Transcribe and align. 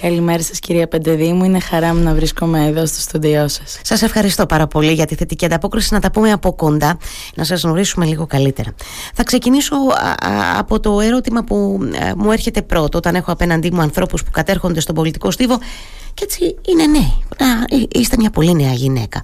Καλημέρα 0.00 0.42
σας, 0.42 0.58
κυρία 0.58 0.88
Πεντεδήμου. 0.88 1.44
Είναι 1.44 1.60
χαρά 1.60 1.94
μου 1.94 2.02
να 2.02 2.14
βρίσκομαι 2.14 2.66
εδώ 2.66 2.86
στο 2.86 3.00
στούντιό 3.00 3.48
σας. 3.48 3.80
Σας 3.82 4.02
ευχαριστώ 4.02 4.46
πάρα 4.46 4.66
πολύ 4.66 4.92
για 4.92 5.06
τη 5.06 5.14
θετική 5.14 5.44
ανταπόκριση. 5.44 5.94
Να 5.94 6.00
τα 6.00 6.10
πούμε 6.10 6.32
από 6.32 6.52
κοντά, 6.52 6.98
να 7.34 7.44
σας 7.44 7.62
γνωρίσουμε 7.62 8.04
λίγο 8.04 8.26
καλύτερα. 8.26 8.74
Θα 9.14 9.22
ξεκινήσω 9.22 9.74
από 10.58 10.80
το 10.80 11.00
ερώτημα 11.00 11.44
που 11.44 11.78
ε, 12.00 12.12
μου 12.16 12.32
έρχεται 12.32 12.62
πρώτο, 12.62 12.98
όταν 12.98 13.14
έχω 13.14 13.32
απέναντί 13.32 13.72
μου 13.72 13.80
ανθρώπους 13.80 14.24
που 14.24 14.30
κατέρχονται 14.30 14.80
στον 14.80 14.94
πολιτικό 14.94 15.30
στίβο 15.30 15.58
και 16.20 16.26
έτσι 16.28 16.56
είναι 16.68 16.86
νέοι. 16.86 17.88
Είστε 17.92 18.16
μια 18.18 18.30
πολύ 18.30 18.54
νέα 18.54 18.72
γυναίκα. 18.72 19.20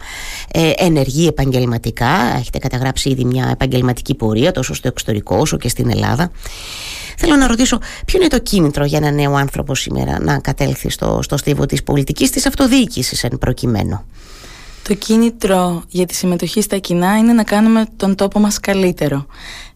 Ε, 0.53 0.71
ενεργή 0.77 1.27
επαγγελματικά, 1.27 2.37
έχετε 2.39 2.59
καταγράψει 2.59 3.09
ήδη 3.09 3.25
μια 3.25 3.49
επαγγελματική 3.53 4.15
πορεία 4.15 4.53
τόσο 4.53 4.75
στο 4.75 4.89
εξωτερικό 4.89 5.37
όσο 5.37 5.57
και 5.57 5.69
στην 5.69 5.91
Ελλάδα. 5.91 6.31
Θέλω 7.17 7.37
να 7.37 7.47
ρωτήσω, 7.47 7.79
ποιο 8.07 8.21
είναι 8.21 8.29
το 8.29 8.39
κίνητρο 8.39 8.85
για 8.85 8.99
ένα 8.99 9.11
νέο 9.11 9.35
άνθρωπο 9.35 9.75
σήμερα 9.75 10.21
να 10.21 10.39
κατέλθει 10.39 10.91
στο, 10.91 11.19
στο 11.23 11.37
στίβο 11.37 11.67
της 11.67 11.83
πολιτικής, 11.83 12.31
της 12.31 12.47
αυτοδιοίκησης 12.47 13.25
εν 13.25 13.39
προκειμένου; 13.39 14.05
Το 14.89 14.95
κίνητρο 14.95 15.83
για 15.89 16.07
τη 16.07 16.15
συμμετοχή 16.15 16.61
στα 16.63 16.79
κοινά 16.79 17.17
είναι 17.17 17.33
να 17.33 17.45
κάνουμε 17.45 17.87
τον 17.97 18.15
τόπο 18.15 18.39
μας 18.41 18.61
καλύτερο 18.61 19.27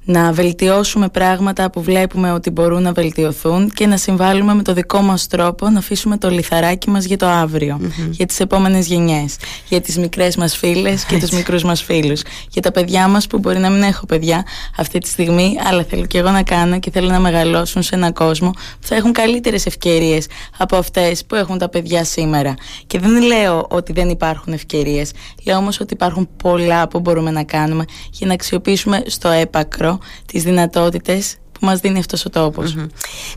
να 0.04 0.32
βελτιώσουμε 0.32 1.08
πράγματα 1.08 1.70
που 1.70 1.82
βλέπουμε 1.82 2.32
ότι 2.32 2.50
μπορούν 2.50 2.82
να 2.82 2.92
βελτιωθούν 2.92 3.70
και 3.70 3.86
να 3.86 3.96
συμβάλλουμε 3.96 4.54
με 4.54 4.62
το 4.62 4.72
δικό 4.72 5.00
μας 5.00 5.26
τρόπο 5.26 5.68
να 5.68 5.78
αφήσουμε 5.78 6.18
το 6.18 6.30
λιθαράκι 6.30 6.90
μας 6.90 7.04
για 7.04 7.16
το 7.16 7.26
αύριο, 7.26 7.80
για 8.10 8.26
τις 8.26 8.40
επόμενες 8.40 8.86
γενιές, 8.86 9.36
για 9.68 9.80
τις 9.80 9.98
μικρές 9.98 10.36
μας 10.36 10.56
φίλες 10.56 11.04
και 11.04 11.18
τους 11.18 11.30
μικρούς 11.30 11.62
μας 11.62 11.82
φίλους, 11.82 12.22
για 12.50 12.62
τα 12.62 12.70
παιδιά 12.70 13.08
μας 13.08 13.26
που 13.26 13.38
μπορεί 13.38 13.58
να 13.58 13.70
μην 13.70 13.82
έχω 13.82 14.06
παιδιά 14.06 14.44
αυτή 14.76 14.98
τη 14.98 15.08
στιγμή, 15.08 15.56
αλλά 15.64 15.84
θέλω 15.84 16.06
και 16.06 16.18
εγώ 16.18 16.30
να 16.30 16.42
κάνω 16.42 16.78
και 16.78 16.90
θέλω 16.90 17.08
να 17.08 17.20
μεγαλώσουν 17.20 17.82
σε 17.82 17.94
έναν 17.94 18.12
κόσμο 18.12 18.50
που 18.50 18.86
θα 18.86 18.94
έχουν 18.94 19.12
καλύτερες 19.12 19.66
ευκαιρίες 19.66 20.26
από 20.58 20.76
αυτές 20.76 21.24
που 21.24 21.34
έχουν 21.34 21.58
τα 21.58 21.68
παιδιά 21.68 22.04
σήμερα. 22.04 22.54
Και 22.86 22.98
δεν 22.98 23.22
λέω 23.22 23.66
ότι 23.70 23.92
δεν 23.92 24.08
υπάρχουν 24.08 24.52
ευκαιρίες, 24.52 25.10
λέω 25.46 25.56
όμως 25.56 25.80
ότι 25.80 25.94
υπάρχουν 25.94 26.28
πολλά 26.36 26.88
που 26.88 27.00
μπορούμε 27.00 27.30
να 27.30 27.42
κάνουμε 27.42 27.84
για 28.10 28.26
να 28.26 28.32
αξιοποιήσουμε 28.32 29.02
στο 29.06 29.28
έπακρο 29.28 29.89
τις 30.26 30.42
δυνατότητες 30.42 31.36
που 31.60 31.66
μας 31.66 31.80
δίνει 31.80 31.98
αυτός 31.98 32.24
ο 32.24 32.30
τοπος 32.30 32.74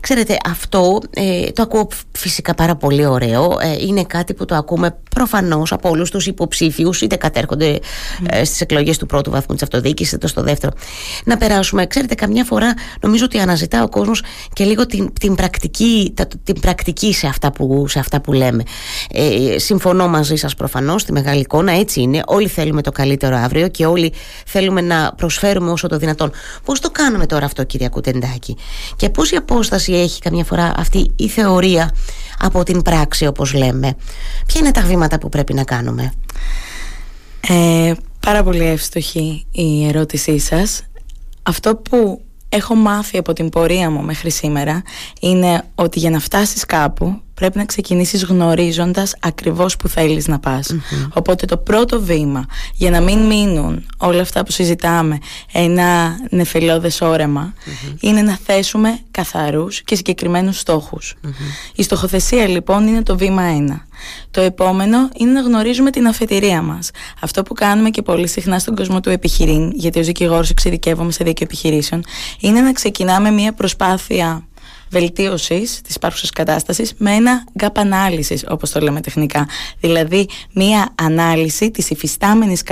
Ξέρετε, 0.00 0.36
αυτό 0.44 1.00
ε, 1.10 1.50
το 1.50 1.62
ακούω 1.62 1.88
φυσικά 2.12 2.54
πάρα 2.54 2.76
πολύ 2.76 3.06
ωραίο. 3.06 3.58
Ε, 3.60 3.76
είναι 3.86 4.04
κάτι 4.04 4.34
που 4.34 4.44
το 4.44 4.54
ακούμε 4.54 4.96
προφανώς 5.14 5.72
από 5.72 5.88
όλους 5.88 6.10
τους 6.10 6.26
υποψήφιους, 6.26 7.00
είτε 7.00 7.16
κατέρχονται 7.16 7.78
mm. 7.78 8.26
ε, 8.28 8.44
στις 8.44 8.60
εκλογές 8.60 8.98
του 8.98 9.06
πρώτου 9.06 9.30
βαθμού 9.30 9.54
της 9.54 9.62
αυτοδιοίκησης, 9.62 10.12
είτε 10.12 10.26
στο 10.26 10.42
δεύτερο. 10.42 10.72
Να 11.24 11.36
περάσουμε. 11.36 11.86
Ξέρετε, 11.86 12.14
καμιά 12.14 12.44
φορά 12.44 12.74
νομίζω 13.00 13.24
ότι 13.24 13.38
αναζητά 13.38 13.82
ο 13.82 13.88
κόσμος 13.88 14.22
και 14.52 14.64
λίγο 14.64 14.86
την, 14.86 15.12
την, 15.20 15.34
πρακτική, 15.34 16.14
την 16.44 16.60
πρακτική 16.60 17.12
σε 17.12 17.26
αυτά 17.26 17.52
που, 17.52 17.88
σε 17.88 17.98
αυτά 17.98 18.20
που 18.20 18.32
λέμε. 18.32 18.62
Ε, 19.10 19.58
συμφωνώ 19.58 20.08
μαζί 20.08 20.36
σας 20.36 20.54
προφανώς, 20.54 21.04
τη 21.04 21.12
μεγάλη 21.12 21.40
εικόνα, 21.40 21.72
έτσι 21.72 22.00
είναι. 22.00 22.22
Όλοι 22.26 22.48
θέλουμε 22.48 22.82
το 22.82 22.92
καλύτερο 22.92 23.36
αύριο 23.36 23.68
και 23.68 23.86
όλοι 23.86 24.12
θέλουμε 24.46 24.80
να 24.80 25.12
προσφέρουμε 25.16 25.70
όσο 25.70 25.88
το 25.88 25.96
δυνατόν. 25.96 26.32
Πώς 26.64 26.80
το 26.80 26.90
κάνουμε 26.90 27.26
τώρα 27.26 27.44
αυτό, 27.44 27.64
κυρία 27.64 27.88
Κουτέ, 28.20 28.62
και 28.96 29.10
πόση 29.10 29.36
απόσταση 29.36 29.92
έχει 29.92 30.20
καμιά 30.20 30.44
φορά 30.44 30.72
αυτή 30.76 31.10
η 31.16 31.28
θεωρία 31.28 31.94
από 32.38 32.62
την 32.62 32.82
πράξη 32.82 33.26
όπως 33.26 33.52
λέμε; 33.52 33.96
Ποια 34.46 34.60
είναι 34.60 34.70
τα 34.70 34.82
βήματα 34.82 35.18
που 35.18 35.28
πρέπει 35.28 35.54
να 35.54 35.64
κάνουμε; 35.64 36.12
Ε, 37.48 37.92
πάρα 38.20 38.42
πολύ 38.42 38.64
εύστοχη 38.66 39.46
η 39.50 39.86
ερώτησή 39.86 40.38
σας. 40.38 40.82
Αυτό 41.42 41.76
που 41.76 42.20
έχω 42.48 42.74
μάθει 42.74 43.18
από 43.18 43.32
την 43.32 43.48
πορεία 43.48 43.90
μου 43.90 44.02
μέχρι 44.02 44.30
σήμερα 44.30 44.82
είναι 45.20 45.64
ότι 45.74 45.98
για 45.98 46.10
να 46.10 46.18
φτάσεις 46.18 46.64
κάπου 46.64 47.20
πρέπει 47.34 47.58
να 47.58 47.64
ξεκινήσεις 47.64 48.24
γνωρίζοντας 48.24 49.14
ακριβώς 49.20 49.76
που 49.76 49.88
θέλεις 49.88 50.28
να 50.28 50.38
πας. 50.38 50.74
Οπότε 51.14 51.46
το 51.46 51.56
πρώτο 51.56 52.00
βήμα 52.00 52.46
για 52.74 52.90
να 52.90 53.00
μην 53.00 53.18
μείνουν 53.18 53.86
όλα 53.96 54.20
αυτά 54.20 54.44
που 54.44 54.52
συζητάμε 54.52 55.18
ένα 55.52 56.16
νεφελώδες 56.30 57.02
είναι 58.00 58.22
να 58.22 58.38
θέσουμε 58.44 58.98
καθαρούς 59.10 59.82
και 59.82 59.94
συγκεκριμένους 59.94 60.62
Η 61.74 61.82
στοχοθεσία 61.82 62.48
λοιπόν 62.48 62.86
είναι 62.86 63.02
το 63.02 63.16
βήμα 63.16 63.42
ένα. 63.42 63.86
Το 64.30 64.40
επόμενο 64.40 65.08
είναι 65.16 65.30
να 65.30 65.40
γνωρίζουμε 65.40 65.90
την 65.90 66.06
αφετηρία 66.06 66.62
μας. 66.62 66.90
Αυτό 67.20 67.42
που 67.42 67.54
κάνουμε 67.54 67.90
και 67.90 68.02
πολύ 68.02 68.28
συχνά 68.28 68.58
στον 68.58 68.74
κόσμο 68.74 69.00
του 69.00 69.10
επιχειρήν, 69.10 69.72
γιατί 69.74 69.98
ως 69.98 70.06
δικηγόρος 70.06 70.50
εξειδικεύομαι 70.50 71.12
σε 71.12 71.24
δίκαιο 71.24 71.46
επιχειρήσεων, 71.46 72.04
είναι 72.40 72.60
να 72.60 72.72
ξεκινάμε 72.72 73.30
μια 73.30 73.52
προσπάθεια 73.52 74.46
βελτίωσης 74.94 75.80
της 75.80 75.94
υπάρχουσας 75.94 76.30
κατάστασης 76.30 76.92
με 76.96 77.12
ένα 77.12 77.44
gap 77.60 77.72
analysis, 77.72 78.38
όπως 78.48 78.70
το 78.70 78.80
λέμε 78.80 79.00
τεχνικά. 79.00 79.48
Δηλαδή, 79.80 80.28
μία 80.52 80.88
ανάλυση 80.94 81.70
της 81.70 81.90
υφιστάμενης 81.90 82.62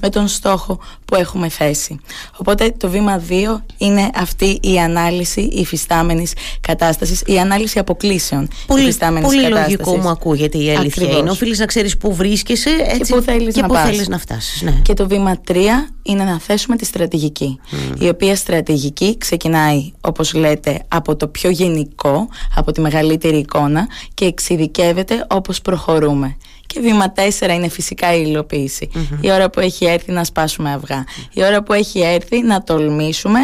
με 0.00 0.08
τον 0.08 0.28
στόχο 0.28 0.80
που 1.04 1.14
έχουμε 1.14 1.48
θέσει. 1.48 1.98
Οπότε, 2.36 2.70
το 2.76 2.88
βήμα 2.88 3.22
2 3.28 3.64
είναι 3.78 4.10
αυτή 4.14 4.58
η 4.62 4.78
ανάλυση 4.78 5.40
υφιστάμενης 5.40 6.32
κατάστασης, 6.60 7.22
η 7.26 7.38
ανάλυση 7.38 7.78
αποκλήσεων 7.78 8.48
πολύ, 8.66 8.82
υφιστάμενης 8.82 9.34
κατάσταση. 9.34 9.52
Πολύ 9.52 9.68
λογικό 9.68 9.96
μου 9.96 10.08
ακούγεται 10.08 10.58
η 10.58 10.76
αλήθεια. 10.76 11.02
Ακριβώς. 11.02 11.20
Είναι 11.20 11.30
οφείλεις 11.30 11.58
να 11.58 11.66
ξέρεις 11.66 11.96
πού 11.96 12.14
βρίσκεσαι 12.14 12.70
έτσι, 12.70 12.98
και 12.98 13.14
πού 13.14 13.22
θέλει 13.22 13.52
να, 13.68 13.84
θέλεις 13.84 14.08
να 14.08 14.18
φτάσεις. 14.18 14.62
Ναι. 14.62 14.80
Και 14.82 14.94
το 14.94 15.08
βήμα 15.08 15.40
3 15.48 15.54
είναι 16.02 16.24
να 16.24 16.40
θέσουμε 16.40 16.76
τη 16.76 16.84
στρατηγική. 16.84 17.60
Η 17.98 18.08
οποία 18.08 18.36
στρατηγική 18.36 19.18
ξεκινάει, 19.18 19.92
όπως 20.00 20.34
λέτε, 20.34 20.84
από 20.88 21.16
το 21.16 21.27
πιο 21.28 21.50
γενικό 21.50 22.28
από 22.54 22.72
τη 22.72 22.80
μεγαλύτερη 22.80 23.36
εικόνα 23.36 23.88
και 24.14 24.24
εξειδικεύεται 24.24 25.26
όπως 25.30 25.60
προχωρούμε. 25.60 26.36
Και 26.66 26.80
βήμα 26.80 27.12
4 27.40 27.48
είναι 27.54 27.68
φυσικά 27.68 28.14
η 28.14 28.22
υλοποίηση. 28.26 28.90
Η 29.20 29.30
ώρα 29.30 29.50
που 29.50 29.60
έχει 29.60 29.84
έρθει 29.84 30.12
να 30.12 30.24
σπάσουμε 30.24 30.72
αυγά. 30.72 31.04
Η 31.32 31.44
ώρα 31.44 31.62
που 31.62 31.72
έχει 31.72 32.00
έρθει 32.00 32.42
να 32.42 32.62
τολμήσουμε 32.62 33.38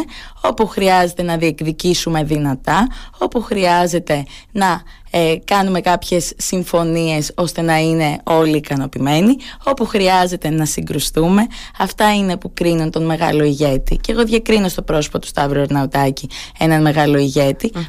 όπου 0.49 0.66
χρειάζεται 0.66 1.22
να 1.22 1.37
διεκδικήσουμε 1.37 2.25
δυνατά, 2.25 2.87
όπου 3.19 3.43
χρειάζεται 3.43 4.25
να 4.53 4.82
ε, 5.16 5.34
κάνουμε 5.44 5.81
κάποιες 5.81 6.32
συμφωνίες 6.37 7.32
ώστε 7.34 7.62
να 7.62 7.78
είναι 7.78 8.19
όλοι 8.25 8.56
ικανοποιημένοι, 8.56 9.37
όπου 9.65 9.84
χρειάζεται 9.84 10.50
να 10.50 10.65
συγκρουστούμε. 10.65 11.47
Αυτά 11.78 12.15
είναι 12.15 12.37
που 12.37 12.50
κρίνουν 12.54 12.91
τον 12.91 13.04
μεγάλο 13.04 13.44
ηγέτη. 13.44 13.97
Και 13.97 14.12
εγώ 14.12 14.25
διακρίνω 14.25 14.69
στο 14.69 14.83
πρόσωπο 14.83 15.19
του 15.19 15.27
Σταύρου 15.27 15.60
Ερναουτάκη 15.60 16.28
έναν 16.59 16.83
μεγάλο 16.83 17.19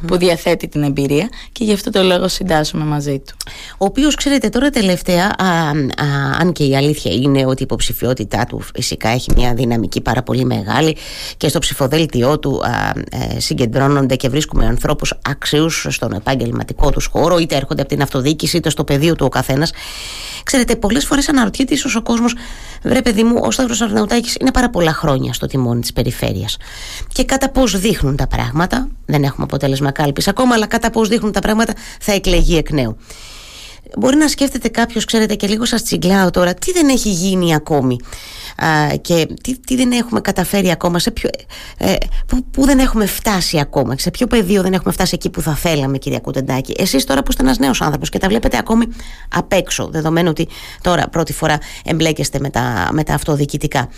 που 0.08 0.18
διαθέτει 0.18 0.68
την 0.68 0.84
εμπειρία 0.84 1.30
και 1.52 1.64
γι' 1.64 1.74
αυτό 1.74 1.90
το 1.90 2.04
λόγο 2.04 2.28
συντάσσουμε 2.28 2.86
μαζί 2.86 3.20
του. 3.20 3.36
Ο 3.78 3.86
οποίος, 3.86 4.16
ξέρετε, 4.16 4.50
τώρα 4.50 4.70
τελευταία, 4.70 5.36
α, 5.38 5.46
α, 5.46 5.74
αν 6.40 6.52
και 6.52 6.64
η 6.64 6.76
αλήθεια 6.76 7.12
είναι 7.12 7.46
ότι 7.46 7.62
η 7.62 7.64
υποψηφιότητά 7.64 8.46
του 8.46 8.62
φυσικά 8.76 9.10
έχει 9.10 9.32
μια 9.36 9.54
δυναμική 9.54 10.02
πάρα 10.02 10.24
πολύ 10.24 10.46
μεγάλη 10.46 10.98
και 11.38 11.48
στο 11.48 11.60
ψηφοδέλτιό 11.60 12.40
του 12.40 12.45
α, 12.50 12.94
ε, 13.10 13.40
συγκεντρώνονται 13.40 14.16
και 14.16 14.30
βρίσκουμε 14.30 14.66
ανθρώπους 14.66 15.14
αξίους 15.22 15.88
στον 15.90 16.14
επαγγελματικό 16.14 16.90
τους 16.90 17.06
χώρο, 17.06 17.38
είτε 17.38 17.56
έρχονται 17.56 17.82
από 17.82 17.90
την 17.90 18.02
αυτοδιοίκηση, 18.02 18.58
είτε 18.58 18.70
στο 18.70 18.84
πεδίο 18.84 19.16
του 19.16 19.26
ο 19.26 19.30
καθένας. 19.30 19.72
Ξέρετε, 20.44 20.76
πολλές 20.76 21.06
φορές 21.06 21.30
αναρωτιέται 21.30 21.74
ίσως 21.74 21.96
ο 21.96 22.02
κόσμος, 22.02 22.36
βρε 22.84 23.02
παιδί 23.02 23.24
μου, 23.24 23.40
ο 23.44 23.52
Σταύρος 23.52 23.82
Αρναουτάκης 23.82 24.36
είναι 24.40 24.52
πάρα 24.52 24.70
πολλά 24.70 24.94
χρόνια 24.94 25.34
στο 25.34 25.46
τιμόνι 25.48 25.82
της 25.82 25.94
περιφέρειας. 25.94 26.58
Και 27.14 27.26
κατά 27.26 27.50
πώς 27.50 27.80
δείχνουν 27.80 28.16
τα 28.16 28.28
πράγματα, 28.28 28.88
δεν 29.06 29.24
έχουμε 29.24 29.44
αποτέλεσμα 29.44 29.92
κάλπης 29.92 30.28
ακόμα, 30.28 30.54
αλλά 30.54 30.66
κατά 30.66 30.90
πώς 30.90 31.08
δείχνουν 31.08 31.32
τα 31.32 31.40
πράγματα 31.40 31.74
θα 32.00 32.12
εκλεγεί 32.12 32.58
εκ 32.58 32.72
νέου. 32.72 32.98
Μπορεί 33.98 34.16
να 34.16 34.28
σκέφτεται 34.28 34.68
κάποιος, 34.68 35.06
ξέρετε, 35.06 35.36
και 35.36 35.48
λίγο 35.48 35.66
σας 35.66 35.84
τσιγκλάω 35.84 36.30
τώρα, 36.30 36.54
τι 36.54 36.72
δεν 36.72 36.90
έχει 36.90 37.10
γίνει 37.10 37.56
ακόμη 37.56 37.98
α, 38.56 38.96
και 39.02 39.28
τι, 39.44 39.60
τι 39.60 39.76
δεν 39.76 39.92
έχουμε 39.92 40.22
καταφέρει 40.22 40.72
ακόμα, 40.72 41.00
σε 41.00 41.12
ποιο, 41.12 41.30
ε, 41.78 41.96
που, 42.28 42.46
που 42.52 42.66
δεν 42.66 42.80
έχουμε 42.80 43.06
φτάσει 43.06 43.60
ακόμα, 43.60 43.96
σε 43.98 44.12
ποιο 44.12 44.28
πεδίο 44.28 44.62
δεν 44.62 44.74
έχουμε 44.74 44.94
φτάσει 44.94 45.16
εκεί 45.16 45.30
που 45.30 45.42
θα 45.42 45.56
θέλαμε, 45.56 45.98
κυρία 45.98 46.20
Κουτεντάκη. 46.20 46.74
Εσείς 46.78 47.04
τώρα 47.04 47.24
που 47.24 47.28
είστε 47.30 47.44
ένας 47.44 47.58
νέος 47.58 47.82
άνθρωπος 47.82 48.10
και 48.10 48.18
τα 48.18 48.28
βλέπετε 48.28 48.58
ακόμη 48.58 48.86
απ' 49.30 49.54
έξω, 49.54 49.88
δεδομένου 49.92 50.30
ότι 50.30 50.48
τώρα 50.82 51.08
πρώτη 51.08 51.34
φορά 51.34 51.58
εμπλέκεστε 51.86 52.40
με 52.40 52.50
τα, 52.50 52.90
με 52.92 53.04
τα 53.04 53.14
αυτοδιοικητικά 53.14 53.90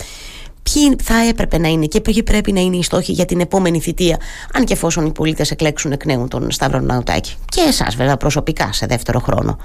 ποιοι 0.73 0.95
θα 1.03 1.27
έπρεπε 1.29 1.57
να 1.57 1.67
είναι 1.67 1.85
και 1.85 2.01
ποιοι 2.01 2.23
πρέπει 2.23 2.51
να 2.51 2.61
είναι 2.61 2.77
οι 2.77 2.83
στόχοι 2.83 3.11
για 3.11 3.25
την 3.25 3.39
επόμενη 3.39 3.79
θητεία, 3.79 4.17
αν 4.53 4.65
και 4.65 4.73
εφόσον 4.73 5.05
οι 5.05 5.11
πολίτες 5.11 5.51
εκλέξουν 5.51 5.91
εκ 5.91 6.05
νέου 6.05 6.27
τον 6.27 6.51
Σταύρο 6.51 6.79
Ναουτάκη. 6.79 7.35
Και 7.49 7.61
εσάς, 7.67 7.95
βέβαια, 7.95 8.17
προσωπικά 8.17 8.73
σε 8.73 8.85
δεύτερο 8.85 9.19
χρόνο. 9.19 9.57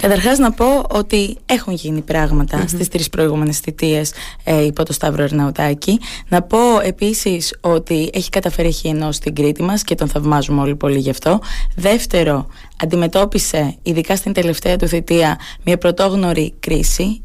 Καταρχάς 0.00 0.38
να 0.38 0.52
πω 0.52 0.84
ότι 0.88 1.36
έχουν 1.46 1.72
γίνει 1.72 2.00
πράγματα 2.00 2.62
mm-hmm. 2.62 2.68
στις 2.68 2.88
τρεις 2.88 3.08
προηγούμενες 3.08 3.58
θητείες 3.58 4.12
ε, 4.44 4.64
υπό 4.64 4.84
το 4.84 4.92
Σταύρο 4.92 5.22
Ερναουτάκη. 5.22 6.00
Να 6.28 6.42
πω 6.42 6.58
επίσης 6.82 7.58
ότι 7.60 8.10
έχει 8.12 8.28
καταφέρει 8.28 8.68
έχει 8.68 8.88
ενώσει 8.88 9.20
την 9.20 9.34
Κρήτη 9.34 9.62
μας 9.62 9.82
και 9.82 9.94
τον 9.94 10.08
θαυμάζουμε 10.08 10.60
όλοι 10.60 10.76
πολύ 10.76 10.98
γι' 10.98 11.10
αυτό. 11.10 11.40
Δεύτερο, 11.76 12.46
αντιμετώπισε 12.82 13.74
ειδικά 13.82 14.16
στην 14.16 14.32
τελευταία 14.32 14.76
του 14.76 14.86
θητεία 14.86 15.38
μια 15.64 15.78
πρωτόγνωρη 15.78 16.54
κρίση 16.60 17.22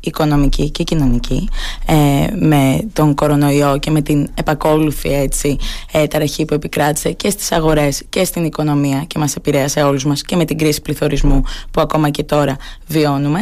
οικονομική 0.00 0.70
και 0.70 0.82
κοινωνική 0.82 1.48
ε, 1.86 1.94
με 2.38 2.88
τον 2.92 3.14
κορονοϊό 3.14 3.78
και 3.78 3.90
με 3.90 4.02
την 4.02 4.28
επακόλουθη 4.34 5.12
έτσι, 5.12 5.56
ε, 5.92 6.06
ταραχή 6.06 6.44
που 6.44 6.54
επικράτησε 6.54 7.12
και 7.12 7.30
στις 7.30 7.52
αγορές 7.52 8.02
και 8.08 8.24
στην 8.24 8.44
οικονομία 8.44 9.04
και 9.06 9.18
μας 9.18 9.34
επηρέασε 9.34 9.82
όλους 9.82 10.04
μας 10.04 10.22
και 10.22 10.36
με 10.36 10.44
την 10.44 10.58
κρίση 10.58 10.82
πληθωρισμού 10.82 11.42
που 11.70 11.80
ακόμα 11.80 12.10
και 12.10 12.22
τώρα 12.22 12.56
βιώνουμε. 12.86 13.40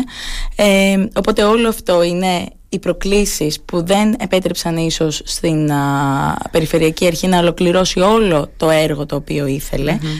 Ε, 0.57 1.07
οπότε 1.15 1.43
όλο 1.43 1.69
αυτό 1.69 2.03
είναι 2.03 2.49
οι 2.77 2.79
προκλήσεις 2.79 3.61
που 3.61 3.87
δεν 3.87 4.15
επέτρεψαν 4.19 4.77
ίσως 4.77 5.21
στην 5.25 5.71
Περιφερειακή 6.51 7.07
Αρχή 7.07 7.27
να 7.27 7.39
ολοκληρώσει 7.39 8.01
όλο 8.01 8.51
το 8.57 8.71
έργο 8.71 9.07
το 9.07 9.17
οποίο 9.17 9.47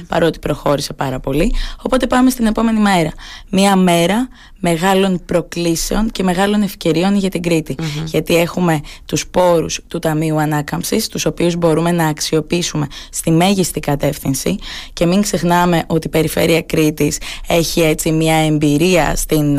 παρότι 0.09 0.39
προχώρησε 0.39 0.93
πάρα 0.93 1.21
πολύ. 1.21 1.55
Οπότε 1.83 2.07
πάμε 2.07 2.31
στην 2.31 2.47
επόμενη 2.47 2.81
μέρα. 2.81 3.13
Μία 3.51 3.77
μέρα 3.77 4.29
μεγάλων 4.69 5.21
προκλήσεων 5.27 6.11
και 6.11 6.23
μεγάλων 6.23 6.63
ευκαιριών 6.63 7.17
για 7.17 7.31
την 7.31 7.43
Κρήτη. 7.43 7.75
Γιατί 8.05 8.37
έχουμε 8.37 8.81
τους 9.07 9.27
πόρους 9.27 9.81
του 9.89 9.99
Ταμείου 9.99 10.41
Ανάκαμψης, 10.41 11.09
τους 11.09 11.27
οποίους 11.27 11.57
μπορούμε 11.57 11.93
να 11.93 12.07
αξιοποιήσουμε 12.07 12.87
στη 13.11 13.31
μέγιστη 13.31 13.81
κατεύθυνση 13.81 14.59
και 14.93 15.07
μην 15.07 15.23
ξεχνάμε 15.23 15.83
ότι 15.87 16.07
η 16.07 16.11
Περιφέρεια 16.11 16.63
Κρήτης 16.63 17.19
έχει 17.49 17.81
έτσι 17.81 18.13
μια 18.13 18.35
εμπειρία 18.37 19.17
στην 19.17 19.59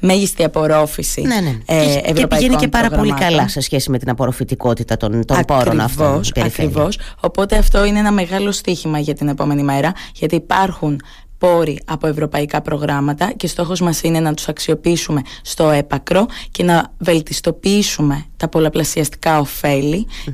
μέγιστη 0.00 0.44
απορρόφηση 0.44 1.20
ναι, 1.20 1.40
ναι. 1.40 1.58
Ε, 1.66 2.12
και 2.12 2.26
πηγαίνει 2.26 2.56
και 2.56 2.68
πάρα 2.68 2.88
πολύ 2.88 3.12
καλά 3.12 3.48
σε 3.48 3.60
σχέση 3.60 3.90
με 3.90 3.98
την 3.98 4.10
απορροφητικότητα 4.10 4.96
των, 4.96 5.24
των 5.24 5.40
πόρων 5.46 5.80
αυτών. 5.80 6.20
Ακριβώς. 6.44 6.98
Οπότε 7.20 7.56
αυτό 7.56 7.84
είναι 7.84 7.98
ένα 7.98 8.12
μεγάλο 8.12 8.52
στίχημα 8.52 8.98
για 8.98 9.14
την 9.14 9.28
επόμενη 9.28 9.62
μέρα, 9.62 9.92
γιατί 10.14 10.34
υπάρχουν 10.34 11.00
πόροι 11.38 11.80
από 11.84 12.06
ευρωπαϊκά 12.06 12.60
προγράμματα 12.60 13.32
και 13.32 13.46
στόχος 13.46 13.80
μας 13.80 14.02
είναι 14.02 14.20
να 14.20 14.34
τους 14.34 14.48
αξιοποιήσουμε 14.48 15.22
στο 15.42 15.70
έπακρο 15.70 16.26
και 16.50 16.62
να 16.62 16.92
βελτιστοποιήσουμε 16.98 18.24
τα 18.36 18.48
πολλαπλασιαστικά 18.48 19.46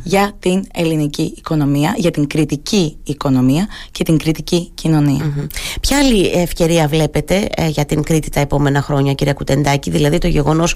για 0.02 0.32
την 0.38 0.64
ελληνική 0.74 1.34
οικονομία, 1.36 1.94
για 1.96 2.10
την 2.10 2.26
κριτική 2.26 2.96
οικονομία 3.04 3.66
και 3.90 4.04
την 4.04 4.18
κριτική 4.18 4.72
Ποια 5.80 5.98
άλλη 5.98 6.26
ευκαιρία 6.26 6.88
βλέπετε 6.88 7.48
ε, 7.56 7.68
για 7.68 7.84
την 7.84 8.02
Κρήτη 8.02 8.30
τα 8.30 8.40
επόμενα 8.40 8.82
χρόνια 8.82 9.12
κυρία 9.12 9.32
Κουτεντάκη, 9.32 9.90
δηλαδή 9.90 10.18
το 10.18 10.26
γεγονός 10.26 10.74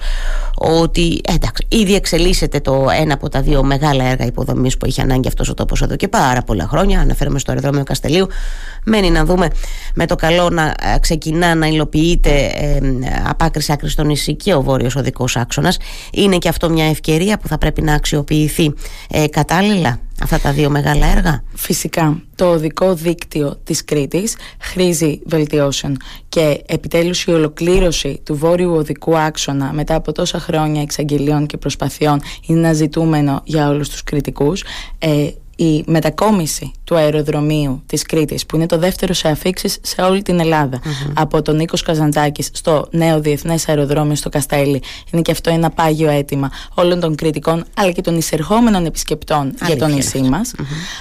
ότι 0.55 1.21
εντάξει, 1.29 1.67
ήδη 1.69 1.95
εξελίσσεται 1.95 2.61
το 2.61 2.87
ένα 3.01 3.15
από 3.15 3.29
τα 3.29 3.43
δύο 3.43 3.63
μεγάλα 3.63 4.05
έργα 4.05 4.25
υποδομής 4.25 4.77
που 4.77 4.87
έχει 4.87 5.01
ανάγκη 5.01 5.29
αυτός 5.29 5.49
ο 5.49 5.55
τόπος 5.55 5.83
εδώ 5.83 5.97
και 5.97 6.09
πάρα 6.09 6.43
πολλά 6.43 6.67
χρόνια, 6.67 7.01
αναφέρομαι 7.01 7.39
στο 7.39 7.51
αεροδρόμιο 7.51 7.83
Καστελίου, 7.85 8.27
μένει 8.85 9.11
να 9.11 9.25
δούμε 9.25 9.49
με 9.95 10.07
το 10.07 10.15
καλό 10.15 10.51
να 10.51 10.63
ε, 10.63 10.99
ξεκινά 11.01 11.55
να 11.55 11.67
υλοποιείται 11.67 12.31
ε, 12.31 12.79
από 13.29 13.45
άκρη 13.45 13.63
άκρης 13.69 13.93
στο 13.93 14.05
νησί 14.05 14.35
και 14.35 14.55
ο 14.55 14.63
βόρειος 14.63 14.97
οδικός 14.97 15.37
άξονας. 15.37 15.77
Είναι 16.13 16.39
και 16.39 16.49
αυτό 16.49 16.71
μια 16.71 16.85
ευκαιρία 16.85 17.16
που 17.39 17.49
θα 17.49 17.59
πρέπει 17.59 17.83
να 17.83 17.95
αξιοποιηθεί. 17.95 18.75
Ε, 19.11 19.27
κατάλληλα 19.27 20.01
αυτά 20.23 20.39
τα 20.39 20.53
δύο 20.53 20.71
μεγάλα 20.71 21.07
έργα; 21.07 21.43
Φυσικά. 21.55 22.23
Το 22.35 22.51
οδικό 22.51 22.95
δίκτυο 22.95 23.61
της 23.65 23.85
Κρήτης 23.85 24.37
χρήζει 24.61 25.21
βελτιώσεων 25.27 25.97
και 26.29 26.63
επιτέλους 26.67 27.25
η 27.25 27.31
ολοκλήρωση 27.31 28.21
του 28.25 28.37
βόρειου 28.37 28.73
οδικού 28.75 29.19
άξονα 29.19 29.73
μετά 29.73 29.95
από 29.95 30.13
τόσα 30.13 30.39
χρόνια 30.39 30.83
εξαγγελιών 30.83 31.47
και 31.47 31.57
προσπαθειών 31.57 32.21
είναι 32.47 32.59
ένα 32.59 32.73
ζητούμενο 32.73 33.41
για 33.45 33.69
όλους 33.69 33.89
τους 33.89 34.03
κριτικούς. 34.05 34.65
Ε, 34.99 35.29
η 35.57 35.85
μετακόμιση 35.87 36.71
του 36.85 36.97
αεροδρομίου 36.97 37.83
της 37.87 38.03
Κρήτης 38.03 38.47
που 38.47 38.57
είναι 38.57 38.67
το 38.67 38.79
δεύτερο 38.79 39.13
σε 39.13 39.29
αφήξεις 39.29 39.79
σε 39.83 40.03
όλη 40.03 40.23
την 40.23 40.41
ελλαδα 40.41 40.81
από 41.15 41.43
τον 41.43 41.57
Νίκος 41.57 41.83
Καζαντζάκης 41.83 42.51
στο 42.53 42.89
νέο 42.91 43.21
διεθνές 43.21 43.69
αεροδρόμιο 43.69 44.15
στο 44.15 44.29
Καστέλι. 44.29 44.83
Είναι 45.11 45.23
και 45.23 45.31
αυτό 45.31 45.51
ένα 45.51 45.71
πάγιο 45.71 46.11
αίτημα 46.11 46.51
όλων 46.75 47.01
των 47.01 47.15
κριτικών 47.15 47.65
αλλά 47.75 47.91
και 47.91 48.01
των 48.01 48.17
εισερχόμενων 48.17 48.87
επισκεπτών 48.87 49.55
για 49.67 49.77
το 49.77 49.87
νησί 49.87 50.21
μας. 50.21 50.53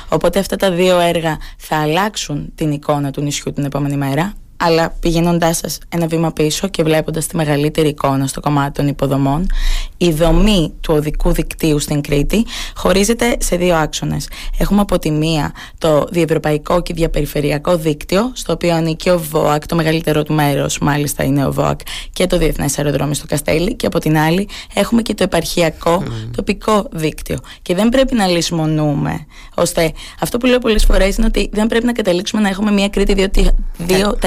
Οπότε 0.10 0.40
αυτά 0.40 0.56
τα 0.56 0.72
δύο 0.72 1.00
έργα 1.00 1.38
θα 1.58 1.78
αλλάξουν 1.78 2.52
την 2.56 2.72
εικόνα 2.72 3.12
του 3.12 3.22
νησιού 3.22 3.54
την 3.54 3.64
επόμενη 3.64 3.96
μέρα 3.96 4.34
αλλά 4.58 4.90
πηγαίνοντάς 5.00 5.58
σας 5.58 5.78
ένα 5.90 6.08
βήμα 6.08 6.32
πίσω 6.32 6.68
και 6.68 6.84
βλέποντας 6.84 7.28
τη 7.28 7.36
μεγαλύτερη 7.36 7.88
εικόνα 7.88 8.28
στο 8.28 8.40
κομμάτι 8.40 8.72
των 8.72 8.88
υποδομών, 8.88 9.48
η 9.98 10.12
δομή 10.12 10.74
του 10.82 10.94
οδικού 10.94 11.32
δικτύου 11.32 11.80
στην 11.80 12.02
Κρήτη 12.02 12.46
χωρίζεται 12.76 13.38
σε 13.40 13.56
δύο 13.56 13.76
άξονες. 13.76 14.28
Έχουμε 14.58 14.82
από 14.82 15.00
τη 15.00 15.12
μία 15.12 15.54
το 15.78 16.08
διευρωπαϊκό 16.12 16.82
και 16.82 16.94
διαπεριφερειακό 16.94 17.78
δίκτυο, 17.78 18.32
στο 18.34 18.54
οποίο 18.54 18.76
ανήκει 18.76 19.10
ο 19.10 19.20
ΒΟΑΚ, 19.20 19.66
το 19.66 19.76
μεγαλύτερο 19.76 20.24
του 20.24 20.34
μέρος 20.34 20.80
μάλιστα 20.80 21.24
είναι 21.24 21.46
ο 21.46 21.52
ΒΟΑΚ 21.52 21.80
και 22.14 22.28
το 22.28 22.38
Διεθνές 22.38 22.78
Αεροδρόμιο 22.78 23.14
στο 23.14 23.26
Καστέλι. 23.28 23.76
Και 23.76 23.86
από 23.86 24.00
την 24.00 24.18
άλλη 24.18 24.48
έχουμε 24.74 25.02
και 25.02 25.14
το 25.14 25.24
επαρχιακό 25.24 26.04
τοπικό 26.36 26.88
δίκτυο. 26.92 27.38
Και 27.62 27.76
δεν 27.76 27.90
πρέπει 27.90 28.16
να 28.16 28.28
λησμονούμε, 28.28 29.26
ώστε 29.56 29.92
αυτό 30.20 30.38
που 30.38 30.46
λέω 30.46 30.60
πολλές 30.60 30.86
φορές 30.86 31.18
είναι 31.18 31.26
ότι 31.26 31.50
δεν 31.54 31.68
πρέπει 31.68 31.86
να 31.86 31.92
καταλήξουμε 31.92 32.42
να 32.42 32.50
έχουμε 32.50 32.72
μια 32.72 32.90
Κρήτη 32.90 33.14
δύο, 33.14 33.30
δύο 33.78 34.18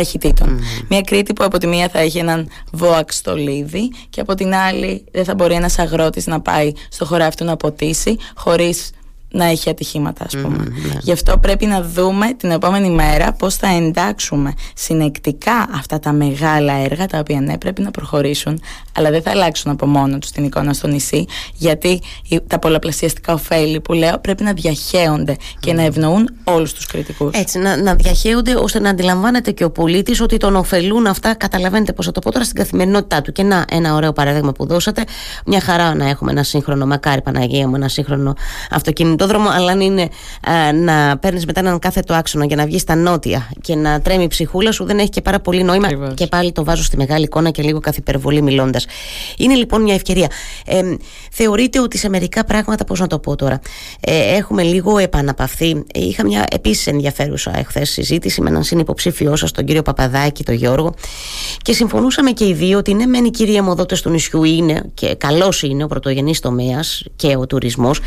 Μια 0.88 1.00
Κρήτη 1.00 1.32
που 1.32 1.44
από 1.44 1.58
τη 1.58 1.66
μία 1.66 1.88
θα 1.88 1.98
έχει 1.98 2.18
έναν 2.18 2.48
βόαξ 2.72 3.16
στο 3.16 3.36
λίδι 3.36 3.90
και 4.10 4.20
από 4.20 4.34
την 4.34 4.54
άλλη 4.54 5.04
δεν 5.12 5.24
θα 5.24 5.34
μπορεί 5.34 5.57
ένας 5.58 5.78
αγρότης 5.78 6.26
να 6.26 6.40
πάει 6.40 6.72
στο 6.88 7.04
χωράφι 7.04 7.36
του 7.36 7.44
να 7.44 7.56
ποτίσει 7.56 8.18
χωρίς 8.34 8.90
να 9.30 9.44
έχει 9.44 9.70
ατυχήματα 9.70 10.24
ας 10.24 10.36
πούμε. 10.36 10.56
Ναι. 10.56 10.98
Γι' 11.00 11.12
αυτό 11.12 11.38
πρέπει 11.38 11.66
να 11.66 11.82
δούμε 11.82 12.32
την 12.32 12.50
επόμενη 12.50 12.90
μέρα 12.90 13.32
πώς 13.32 13.54
θα 13.54 13.68
εντάξουμε 13.68 14.52
συνεκτικά 14.74 15.68
αυτά 15.74 15.98
τα 15.98 16.12
μεγάλα 16.12 16.72
έργα 16.72 17.06
τα 17.06 17.18
οποία 17.18 17.40
ναι 17.40 17.58
πρέπει 17.58 17.82
να 17.82 17.90
προχωρήσουν 17.90 18.60
αλλά 18.92 19.10
δεν 19.10 19.22
θα 19.22 19.30
αλλάξουν 19.30 19.70
από 19.70 19.86
μόνο 19.86 20.18
τους 20.18 20.30
την 20.30 20.44
εικόνα 20.44 20.72
στο 20.72 20.86
νησί 20.86 21.26
γιατί 21.54 22.00
τα 22.46 22.58
πολλαπλασιαστικά 22.58 23.32
ωφέλη 23.32 23.80
που 23.80 23.92
λέω 23.92 24.18
πρέπει 24.18 24.42
να 24.42 24.52
διαχέονται 24.52 25.36
και 25.60 25.72
να 25.72 25.82
ευνοούν 25.82 26.30
όλους 26.44 26.72
τους 26.72 26.86
κριτικούς. 26.86 27.30
Έτσι, 27.34 27.58
να, 27.58 27.76
να 27.76 27.94
διαχέονται 27.94 28.54
ώστε 28.54 28.80
να 28.80 28.90
αντιλαμβάνεται 28.90 29.50
και 29.50 29.64
ο 29.64 29.70
πολίτης 29.70 30.20
ότι 30.20 30.36
τον 30.36 30.56
ωφελούν 30.56 31.06
αυτά, 31.06 31.34
καταλαβαίνετε 31.34 31.92
πώς 31.92 32.06
θα 32.06 32.12
το 32.12 32.20
πω 32.20 32.32
τώρα 32.32 32.44
στην 32.44 32.56
καθημερινότητά 32.56 33.22
του. 33.22 33.32
Και 33.32 33.42
να, 33.42 33.64
ένα 33.70 33.94
ωραίο 33.94 34.12
παράδειγμα 34.12 34.52
που 34.52 34.66
δώσατε, 34.66 35.04
μια 35.46 35.60
χαρά 35.60 35.94
να 35.94 36.08
έχουμε 36.08 36.30
ένα 36.30 36.42
σύγχρονο, 36.42 36.86
μακάρι 36.86 37.22
Παναγία 37.22 37.68
μου, 37.68 37.74
ένα 37.74 37.88
σύγχρονο 37.88 38.34
αυτοκίνητο 38.70 39.17
αυτοκινητόδρομο, 39.18 39.48
αλλά 39.50 39.72
αν 39.72 39.80
είναι 39.80 40.08
α, 40.48 40.72
να 40.72 41.18
παίρνεις 41.18 41.46
μετά 41.46 41.60
έναν 41.60 41.78
κάθετο 41.78 42.14
άξονα 42.14 42.44
για 42.44 42.56
να 42.56 42.66
βγεις 42.66 42.80
στα 42.80 42.94
νότια 42.94 43.50
και 43.60 43.74
να 43.74 44.00
τρέμει 44.00 44.22
η 44.22 44.26
ψυχούλα 44.26 44.72
σου, 44.72 44.84
δεν 44.84 44.98
έχει 44.98 45.08
και 45.08 45.20
πάρα 45.20 45.40
πολύ 45.40 45.62
νόημα. 45.62 45.88
Και 46.14 46.26
πάλι 46.26 46.52
το 46.52 46.64
βάζω 46.64 46.82
στη 46.82 46.96
μεγάλη 46.96 47.24
εικόνα 47.24 47.50
και 47.50 47.62
λίγο 47.62 47.80
καθυπερβολή 47.80 48.42
μιλώντας. 48.42 48.86
Είναι 49.38 49.54
λοιπόν 49.54 49.82
μια 49.82 49.94
ευκαιρία. 49.94 50.30
Ε, 50.66 50.82
θεωρείτε 51.32 51.80
ότι 51.80 51.98
σε 51.98 52.08
μερικά 52.08 52.44
πράγματα, 52.44 52.84
πώς 52.84 53.00
να 53.00 53.06
το 53.06 53.18
πω 53.18 53.36
τώρα, 53.36 53.60
ε, 54.00 54.36
έχουμε 54.36 54.62
λίγο 54.62 54.98
επαναπαυθεί. 54.98 55.84
Είχα 55.94 56.24
μια 56.24 56.44
επίσης 56.50 56.86
ενδιαφέρουσα 56.86 57.58
εχθές 57.58 57.90
συζήτηση 57.90 58.40
με 58.40 58.48
έναν 58.48 58.62
συνυποψήφιό 58.62 59.36
σας, 59.36 59.52
τον 59.52 59.64
κύριο 59.64 59.82
Παπαδάκη, 59.82 60.44
τον 60.44 60.54
Γιώργο, 60.54 60.94
και 61.62 61.72
συμφωνούσαμε 61.72 62.30
και 62.30 62.46
οι 62.46 62.52
δύο 62.52 62.78
ότι 62.78 62.94
ναι, 62.94 63.06
μεν 63.06 63.24
οι 63.24 63.30
κύριοι 63.30 63.56
αιμοδότες 63.56 64.02
του 64.02 64.10
νησιού 64.10 64.44
είναι 64.44 64.82
και 64.94 65.14
καλός 65.14 65.62
είναι 65.62 65.84
ο 65.84 65.86
πρωτογενής 65.86 66.40
τομέας 66.40 67.04
και 67.16 67.36
ο 67.36 67.46
τουρισμός, 67.46 68.00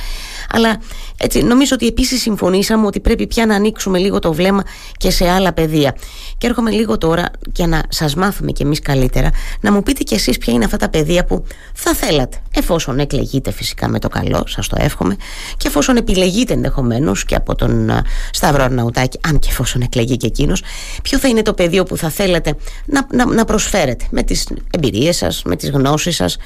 αλλά 0.52 0.80
έτσι, 1.18 1.44
νομίζω 1.44 1.76
ότι 1.76 1.88
επίσης 1.88 2.22
συμφωνήσαμε 2.22 2.86
ότι 2.86 3.00
πρέπει 3.00 3.28
πια 3.28 3.46
να 3.46 3.56
ανοίξουμε 3.56 3.98
λίγο 3.98 4.20
το 4.20 4.34
βλέμμα 4.34 4.64
και 4.98 5.12
σε 5.12 5.30
άλλα 5.30 5.54
πεδία. 5.54 5.96
Και 6.38 6.48
έρχομαι 6.48 6.72
λίγο 6.72 6.98
τώρα 6.98 7.32
για 7.54 7.68
να 7.68 7.84
σας 7.90 8.16
μάθουμε 8.16 8.52
κι 8.52 8.64
εμείς 8.64 8.80
καλύτερα, 8.80 9.30
να 9.62 9.72
μου 9.72 9.84
πείτε 9.84 10.04
κι 10.04 10.14
εσείς 10.14 10.38
ποια 10.38 10.54
είναι 10.54 10.66
αυτά 10.66 10.78
τα 10.78 10.90
πεδία 10.90 11.26
που 11.26 11.44
θα 11.74 11.94
θέλατε, 11.94 12.38
εφόσον 12.56 13.00
εκλεγείτε 13.00 13.52
φυσικά 13.52 13.88
με 13.88 14.00
το 14.00 14.08
καλό, 14.08 14.44
σας 14.48 14.68
το 14.68 14.78
εύχομαι, 14.80 15.16
και 15.58 15.68
εφόσον 15.68 15.96
επιλεγείτε 15.96 16.54
ενδεχομένως 16.54 17.26
και 17.26 17.36
από 17.36 17.56
τον 17.56 17.92
Σταύρο 18.32 18.64
Αρναουτάκη, 18.64 19.20
αν 19.28 19.40
και 19.40 19.48
εφόσον 19.52 19.82
εκλεγεί 19.82 20.18
και 20.18 20.28
εκείνος, 20.28 20.64
ποιο 21.02 21.20
θα 21.20 21.28
είναι 21.28 21.42
το 21.42 21.54
πεδίο 21.54 21.84
που 21.84 21.98
θα 21.98 22.10
θέλατε 22.10 22.56
να, 22.86 23.08
να, 23.12 23.26
να 23.34 23.46
προσφέρετε 23.46 24.06
με 24.12 24.24
τις 24.24 24.48
εμπειρίες 24.72 25.18
σας, 25.18 25.42
με 25.44 25.56
τις 25.56 25.70
γνώσεις 25.70 26.16
σας, 26.16 26.38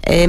ε, 0.00 0.26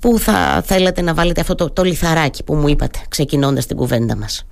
που 0.00 0.18
θα 0.18 0.62
θέλατε 0.66 1.02
να 1.02 1.14
βάλετε 1.14 1.40
αυτό 1.40 1.54
το, 1.54 1.70
το 1.70 1.82
λιθαράκι 1.82 2.44
που 2.44 2.54
μου 2.54 2.68
είπατε 2.68 2.98
ξεκινώντας 3.08 3.66
την 3.66 3.76
κουβέντα 3.76 4.16
μας; 4.16 4.46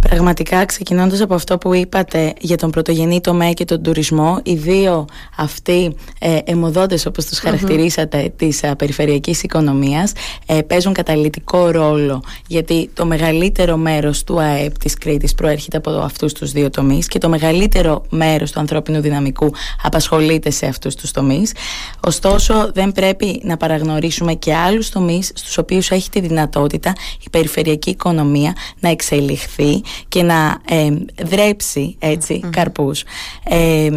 Πραγματικά 0.00 0.64
ξεκινώντας 0.64 1.20
από 1.20 1.34
αυτό 1.34 1.58
που 1.58 1.74
είπατε 1.74 2.32
για 2.40 2.56
τον 2.56 2.70
πρωτογενή 2.70 3.20
τομέα 3.20 3.52
και 3.52 3.64
τον 3.64 3.82
τουρισμό 3.82 4.38
οι 4.42 4.54
δύο 4.54 5.04
αυτοί 5.36 5.96
ε, 6.18 6.38
αιμοδότες 6.44 7.06
όπως 7.06 7.24
τους 7.26 7.38
χαρακτηρίσατε 7.38 8.32
της 8.36 8.62
ε, 8.62 8.74
περιφερειακής 8.74 9.42
οικονομίας 9.42 10.12
ε, 10.46 10.62
παίζουν 10.62 10.92
καταλητικό 10.92 11.70
ρόλο 11.70 12.22
γιατί 12.46 12.90
το 12.94 13.06
μεγαλύτερο 13.06 13.76
μέρος 13.76 14.24
του 14.24 14.40
ΑΕΠ 14.40 14.78
της 14.78 14.94
Κρήτης 14.94 15.34
προέρχεται 15.34 15.76
από 15.76 15.90
αυτούς 15.90 16.32
τους 16.32 16.52
δύο 16.52 16.70
τομείς 16.70 17.06
και 17.06 17.18
το 17.18 17.28
μεγαλύτερο 17.28 18.04
μέρος 18.10 18.50
του 18.50 18.60
ανθρώπινου 18.60 19.00
δυναμικού 19.00 19.52
απασχολείται 19.82 20.50
σε 20.50 20.66
αυτούς 20.66 20.94
τους 20.94 21.10
τομείς. 21.10 21.52
Ωστόσο 22.00 22.70
δεν 22.74 22.92
πρέπει 22.92 23.40
να 23.44 23.56
παραγνωρίσουμε 23.56 24.34
και 24.34 24.54
άλλους 24.54 24.88
τομείς 24.88 25.30
στους 25.34 25.58
οποίους 25.58 25.90
έχει 25.90 26.10
τη 26.10 26.20
δυνατότητα 26.20 26.92
η 27.24 27.30
περιφερειακή 27.30 27.90
οικονομία 27.90 28.52
να 28.80 28.88
εξελιχθεί 28.88 29.42
αποδώσει 29.62 29.81
και 30.08 30.22
να 30.22 30.60
ε, 30.68 30.90
δρέψει 31.22 31.96
έτσι 31.98 32.40
καρπούς. 32.50 33.04
Ε, 33.44 33.90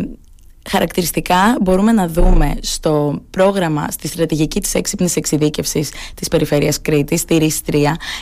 χαρακτηριστικά 0.70 1.58
μπορούμε 1.62 1.92
να 1.92 2.08
δούμε 2.08 2.56
στο 2.62 3.22
πρόγραμμα, 3.30 3.88
στη 3.92 4.08
στρατηγική 4.08 4.62
της 4.62 4.74
έξυπνης 4.74 5.16
εξειδίκευσης 5.16 5.90
της 6.14 6.28
Περιφέρειας 6.28 6.82
Κρήτης, 6.82 7.26
τη 7.26 7.38
ΡΙΣ 7.38 7.62
3, 7.72 7.76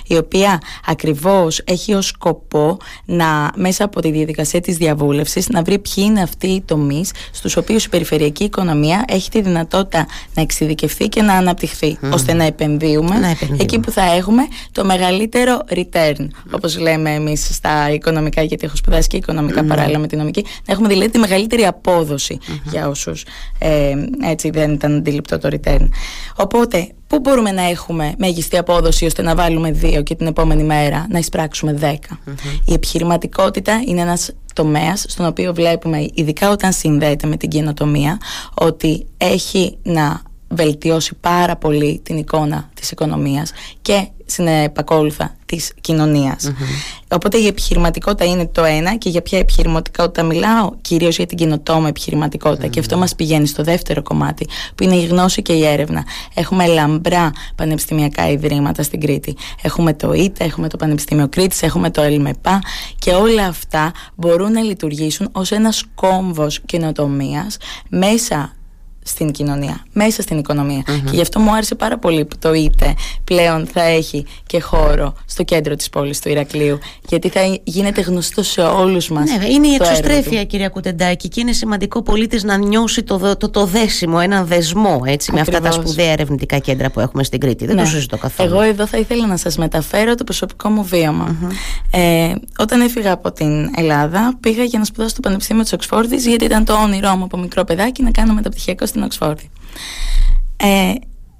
η 0.08 0.18
οποία 0.18 0.62
ακριβώς 0.86 1.62
έχει 1.66 1.94
ως 1.94 2.08
σκοπό 2.08 2.78
να, 3.06 3.52
μέσα 3.56 3.84
από 3.84 4.02
τη 4.02 4.12
διαδικασία 4.12 4.62
της 4.62 4.78
διαβούλευσης, 4.78 5.50
να 5.50 5.62
βρει 5.62 5.80
ποιοι 5.80 6.04
είναι 6.08 6.22
αυτοί 6.22 6.48
οι 6.48 6.62
τομείς 6.62 7.12
στους 7.32 7.58
οποίους 7.58 7.86
η 7.86 7.90
περιφερειακή 7.90 8.44
οικονομία 8.44 9.06
έχει 9.08 9.30
τη 9.30 9.42
δυνατότητα 9.42 10.08
να 10.34 10.42
εξειδικευθεί 10.42 11.08
και 11.08 11.22
να 11.22 11.34
αναπτυχθεί, 11.34 11.98
ώστε 12.14 12.34
να 12.34 12.44
επενδύουμε, 12.44 13.18
να 13.20 13.36
εκεί 13.58 13.80
που 13.80 13.92
θα 13.92 14.14
έχουμε 14.14 14.48
το 14.72 14.86
μεγαλύτερο 14.86 15.62
return, 15.70 16.20
mm. 16.20 16.28
όπως 16.52 16.78
λέμε 16.78 17.14
εμείς 17.14 17.56
στα 17.56 17.92
οικονομικά, 17.94 18.42
γιατί 18.42 18.66
έχω 18.66 18.76
σπουδάσει 18.76 19.08
και 19.08 19.18
οικονομικά 19.18 19.64
παράλληλα 19.64 20.00
με 20.00 20.08
την 20.08 20.18
νομική, 20.18 20.46
να 20.66 20.74
έχουμε 20.74 20.88
δηλαδή 20.88 21.10
τη 21.10 21.20
μεγαλύτερη 21.20 21.66
απόδοση 21.66 22.33
για 22.64 22.88
όσους 22.88 23.26
ε, 23.60 23.94
έτσι 24.24 24.50
δεν 24.50 24.74
ήταν 24.74 24.96
αντιληπτό 24.96 25.38
το 25.38 25.50
return. 25.52 25.88
Οπότε, 26.36 26.88
πού 27.08 27.20
μπορούμε 27.20 27.52
να 27.52 27.62
έχουμε 27.70 28.14
μέγιστη 28.18 28.58
απόδοση 28.58 29.06
ώστε 29.06 29.22
να 29.22 29.36
βάλουμε 29.36 29.72
δύο 29.72 30.04
και 30.04 30.16
την 30.16 30.28
επόμενη 30.28 30.64
μέρα 30.64 31.08
να 31.10 31.20
εισπράξουμε 31.20 31.74
δέκα; 31.74 32.20
Η 32.66 32.74
επιχειρηματικότητα 32.74 33.82
είναι 33.88 34.02
ένας 34.02 34.32
τομέας 34.54 35.06
στον 35.08 35.26
οποίο 35.26 35.54
βλέπουμε, 35.54 36.08
ειδικά 36.14 36.50
όταν 36.50 36.74
συνδέεται 36.74 37.28
με 37.28 37.38
την 37.38 37.50
καινοτομία, 37.50 38.18
ότι 38.54 39.06
έχει 39.18 39.78
να 39.84 40.22
βελτιώσει 40.48 41.16
πάρα 41.22 41.56
πολύ 41.56 42.02
την 42.04 42.18
εικόνα 42.18 42.70
της 42.74 42.92
οικονομίας 42.92 43.52
και 43.82 44.08
συνεπακόλουθα 44.26 45.36
της 45.46 45.74
κοινωνιας 45.82 46.52
Οπότε 47.14 47.38
η 47.38 47.48
επιχειρηματικότητα 47.48 48.26
είναι 48.26 48.48
το 48.48 48.64
ένα 48.64 48.96
και 48.96 49.10
για 49.10 49.22
ποια 49.22 49.40
επιχειρηματικότητα 49.40 50.24
μιλάω, 50.24 50.72
κυρίως 50.82 51.16
για 51.16 51.26
την 51.26 51.38
καινοτόμα 51.38 51.92
και 52.70 52.80
αυτό 52.80 52.98
μας 52.98 53.16
πηγαίνει 53.16 53.48
στο 53.48 53.64
δεύτερο 53.64 54.02
κομμάτι 54.04 54.48
που 54.76 54.84
είναι 54.84 54.96
η 54.96 55.06
γνώση 55.06 55.42
και 55.42 55.54
η 55.54 55.66
έρευνα. 55.66 56.06
Έχουμε 56.34 56.66
λαμπρά 56.66 57.32
πανεπιστημιακά 57.56 58.30
ιδρύματα 58.30 58.84
στην 58.84 59.00
Κρήτη. 59.00 59.36
Έχουμε 59.62 59.94
το 59.94 60.14
ΙΤΑ, 60.14 60.44
έχουμε 60.44 60.70
το 60.70 60.78
Πανεπιστήμιο 60.78 61.28
Κρήτης, 61.30 61.62
έχουμε 61.62 61.90
το 61.90 62.02
ΕΛΜΕΠΑ 62.02 62.62
και 63.00 63.12
όλα 63.12 63.46
αυτά 63.46 63.92
μπορούν 64.16 64.52
να 64.52 64.62
λειτουργήσουν 64.62 65.30
ως 65.32 65.52
ένας 65.52 65.84
κόμβος 65.96 66.60
καινοτομίας 66.66 67.58
μέσα 67.90 68.54
στην 69.04 69.32
κοινωνία, 69.32 69.86
μέσα 69.94 70.22
στην 70.22 70.38
οικονομια 70.38 70.82
Και 70.86 71.12
γι' 71.12 71.22
αυτό 71.22 71.40
μου 71.40 71.54
άρεσε 71.54 71.76
πάρα 71.76 71.98
πολύ 71.98 72.26
που 72.26 72.36
το 72.40 72.54
ΙΤΕ 72.54 72.94
πλέον 73.24 73.68
θα 73.74 73.84
έχει 73.84 74.26
και 74.46 74.60
χώρο 74.60 75.14
στο 75.26 75.44
κέντρο 75.44 75.76
της 75.76 75.90
πόλης 75.90 76.20
του 76.20 76.30
Ηρακλείου 76.30 76.80
γιατί 77.10 77.30
θα 77.30 77.58
γίνεται 77.64 78.02
γνωστό 78.02 78.44
σε 78.44 78.62
όλους 78.62 79.10
μας 79.10 79.30
Ναι, 79.30 79.48
είναι 79.48 79.68
η 79.68 79.74
εξωστρέφεια 79.74 80.44
κυρία 80.44 80.70
Κουτεντάκη 80.70 81.28
και 81.28 81.40
είναι 81.40 81.52
σημαντικό 81.52 82.02
πολίτης 82.02 82.44
να 82.44 82.58
νιώσει 82.58 83.04
το, 83.04 83.36
το, 83.38 83.50
το 83.50 83.66
δέσιμο, 83.66 84.20
έναν 84.22 84.46
δεσμό 84.46 85.02
έτσι, 85.06 85.32
με 85.32 85.40
αυτά 85.40 85.60
τα 85.60 85.72
σπουδαία 85.72 86.12
ερευνητικά 86.12 86.58
κέντρα 86.58 86.90
που 86.90 87.00
έχουμε 87.00 87.24
στην 87.24 87.40
Κρήτη. 87.40 87.66
Δεν 87.66 87.76
ναι. 87.76 87.82
το 87.82 87.88
συζητώ 87.88 88.18
καθόλου. 88.18 88.50
Εγώ 88.50 88.62
εδώ 88.62 88.88
θα 88.88 88.98
ήθελα 88.98 89.28
να 89.28 89.38
σας 89.38 89.58
μεταφέρω 89.58 90.16
το 90.16 90.24
προσωπικό 90.24 90.70
μου 90.70 90.84
βιωμα 90.84 91.36
Ε, 91.92 92.34
όταν 92.58 92.82
έφυγα 92.82 93.12
από 93.12 93.32
την 93.32 93.72
Ελλάδα 93.76 94.38
πήγα 94.40 94.64
για 94.64 94.80
να 94.80 94.86
σπουδάσω 94.86 95.10
στο 95.10 95.20
Πανεπιστήμιο 95.20 95.64
της 95.64 95.74
Οξφόρδης 95.74 96.26
γιατί 96.26 96.46
ήταν 96.46 96.66
το 96.66 96.74
όνειρό 96.74 97.16
μου 97.16 97.24
από 97.24 97.38
μικρό 97.38 97.64
παιδάκι 97.64 98.04
να 98.04 98.12
κάνω 98.12 98.34
μεταπτυχιακό 98.34 98.86
στην 98.94 99.06
Οξφόρδη. 99.06 99.50
Ε, 100.58 100.94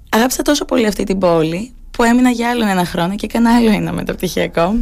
αγάπησα 0.08 0.42
τόσο 0.42 0.64
πολύ 0.64 0.86
αυτή 0.86 1.04
την 1.04 1.18
πόλη 1.18 1.72
που 1.90 2.02
έμεινα 2.02 2.30
για 2.30 2.50
άλλο 2.50 2.66
ένα 2.66 2.84
χρόνο 2.84 3.14
και 3.14 3.26
έκανα 3.26 3.56
άλλο 3.56 3.70
ένα 3.70 3.92
μεταπτυχιακό. 3.92 4.74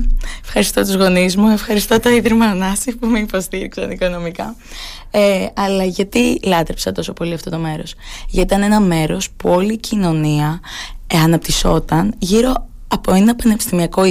Ευχαριστώ 0.44 0.80
τους 0.80 0.94
γονείς 0.94 1.36
μου, 1.36 1.48
ευχαριστώ 1.48 2.00
το 2.00 2.10
Ίδρυμα 2.10 2.46
Ανάση 2.46 2.96
που 2.96 3.06
με 3.06 3.18
υποστήριξαν 3.18 3.90
οικονομικά. 3.90 4.54
Ε, 5.10 5.46
αλλά 5.54 5.84
γιατί 5.84 6.40
λάτρεψα 6.42 6.92
τόσο 6.92 7.12
πολύ 7.12 7.34
αυτό 7.34 7.50
το 7.50 7.58
μέρος; 7.58 7.94
Γιατί 8.28 8.54
ήταν 8.54 8.62
ένα 8.62 8.80
μέρος 8.80 9.30
που 9.30 9.50
όλη 9.50 9.72
η 9.72 9.78
κοινωνία 9.78 10.60
ε, 11.06 11.18
αναπτυσσόταν 11.18 12.14
γύρω 12.18 12.68
από 12.92 13.14
ένα 13.14 13.34
πανεπιστημιακό 13.34 14.02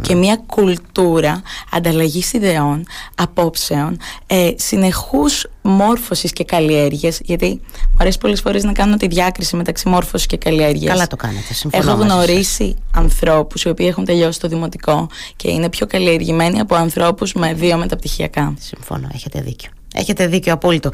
και 0.00 0.14
μια 0.14 0.42
κουλτούρα 0.46 1.42
ανταλλαγής 1.70 2.32
ιδεών, 2.32 2.86
απόψεων, 3.14 3.98
ε, 4.26 4.50
συνεχούς 4.56 5.46
μόρφωσης 5.62 6.32
και 6.32 6.44
καλλιέργειας 6.44 7.18
γιατί 7.22 7.46
μου 7.82 7.96
αρέσει 7.98 8.18
πολλές 8.18 8.40
φορές 8.40 8.64
να 8.64 8.72
κάνω 8.72 8.96
τη 8.96 9.06
διάκριση 9.06 9.56
μεταξύ 9.56 9.88
μόρφωσης 9.88 10.26
και 10.26 10.36
καλλιέργειας. 10.36 10.92
Καλά 10.92 11.06
το 11.06 11.16
κάνετε, 11.16 11.54
συμφωνώ 11.54 11.90
Έχω 11.90 12.02
γνωρίσει 12.02 12.76
ανθρώπους 12.94 13.62
οι 13.62 13.68
οποίοι 13.68 13.86
έχουν 13.88 14.04
τελειώσει 14.04 14.40
το 14.40 14.48
δημοτικό 14.48 15.08
και 15.36 15.50
είναι 15.50 15.68
πιο 15.68 15.86
καλλιεργημένοι 15.86 16.60
από 16.60 16.74
ανθρώπους 16.74 17.32
με 17.32 17.54
δύο 17.54 17.76
μεταπτυχιακά. 17.76 18.54
Συμφωνώ, 18.58 19.08
έχετε 19.14 19.40
δίκιο. 19.40 19.70
Έχετε 19.94 20.26
δίκιο 20.26 20.52
απόλυτο. 20.52 20.90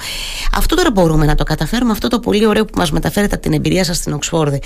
Αυτό 0.57 0.77
τώρα 0.77 0.91
μπορούμε 0.91 1.27
να 1.27 1.35
το 1.35 1.45
καταφέρουμε, 1.45 1.93
αυτό 1.93 2.09
το 2.09 2.21
πολύ 2.21 2.47
ωραίο 2.47 2.65
που 2.65 2.73
μας 2.77 2.91
μεταφέρετε 2.91 3.35
από 3.35 3.43
την 3.43 3.53
εμπειρία 3.53 3.85
σας 3.85 3.97
στην 3.97 4.13
Οξφόρδη. 4.13 4.63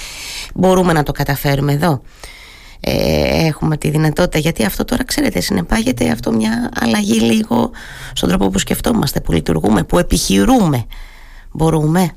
Μπορούμε 0.54 0.92
να 0.92 1.02
το 1.02 1.12
καταφέρουμε 1.12 1.72
εδώ 1.72 2.02
ε, 2.88 3.46
έχουμε 3.46 3.76
τη 3.76 3.90
δυνατότητα 3.90 4.38
γιατί 4.38 4.64
αυτό 4.64 4.84
τώρα 4.84 5.04
ξέρετε 5.04 5.40
συνεπάγεται 5.40 6.10
αυτό 6.10 6.32
μια 6.32 6.70
αλλαγή 6.80 7.20
λίγο 7.20 7.70
στον 8.12 8.28
τρόπο 8.28 8.48
που 8.48 8.58
σκεφτόμαστε, 8.58 9.20
που 9.20 9.32
λειτουργούμε, 9.32 9.84
που 9.84 9.98
επιχειρούμε. 9.98 10.86
Μπορούμε 11.52 12.12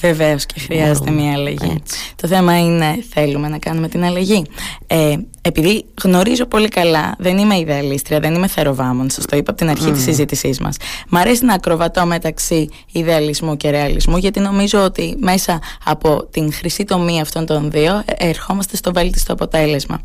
Βεβαίως 0.00 0.46
και 0.46 0.60
χρειάζεται 0.60 1.10
μια 1.10 1.32
αλλαγή. 1.32 1.82
Το 2.16 2.28
θέμα 2.28 2.58
είναι, 2.58 3.04
θέλουμε 3.10 3.48
να 3.48 3.58
κάνουμε 3.58 3.88
την 3.88 4.04
αλλαγή. 4.04 4.46
Ε, 4.86 5.16
επειδή 5.42 5.84
γνωρίζω 6.02 6.46
πολύ 6.46 6.68
καλά, 6.68 7.14
δεν 7.18 7.38
είμαι 7.38 7.58
ιδεαλίστρια, 7.58 8.20
δεν 8.20 8.34
είμαι 8.34 8.46
θεροβάμων, 8.46 9.10
σας 9.10 9.24
το 9.24 9.36
είπα 9.36 9.50
από 9.50 9.60
την 9.60 9.70
αρχή 9.70 9.88
mm. 9.88 9.92
τη 9.92 10.00
συζήτησής 10.00 10.60
μας. 10.60 10.76
Μ' 11.08 11.16
αρέσει 11.16 11.44
να 11.44 11.54
ακροβατώ 11.54 12.06
μεταξύ 12.06 12.68
ιδεαλισμού 12.92 13.56
και 13.56 13.70
ρεαλισμού, 13.70 14.16
γιατί 14.16 14.40
νομίζω 14.40 14.84
ότι 14.84 15.16
μέσα 15.18 15.60
από 15.84 16.26
την 16.30 16.52
χρυσή 16.52 16.84
τομή 16.84 17.20
αυτών 17.20 17.46
των 17.46 17.70
δύο 17.70 18.02
ε, 18.04 18.28
ερχόμαστε 18.28 18.76
στο 18.76 18.92
βέλτιστο 18.92 19.32
αποτέλεσμα. 19.32 20.00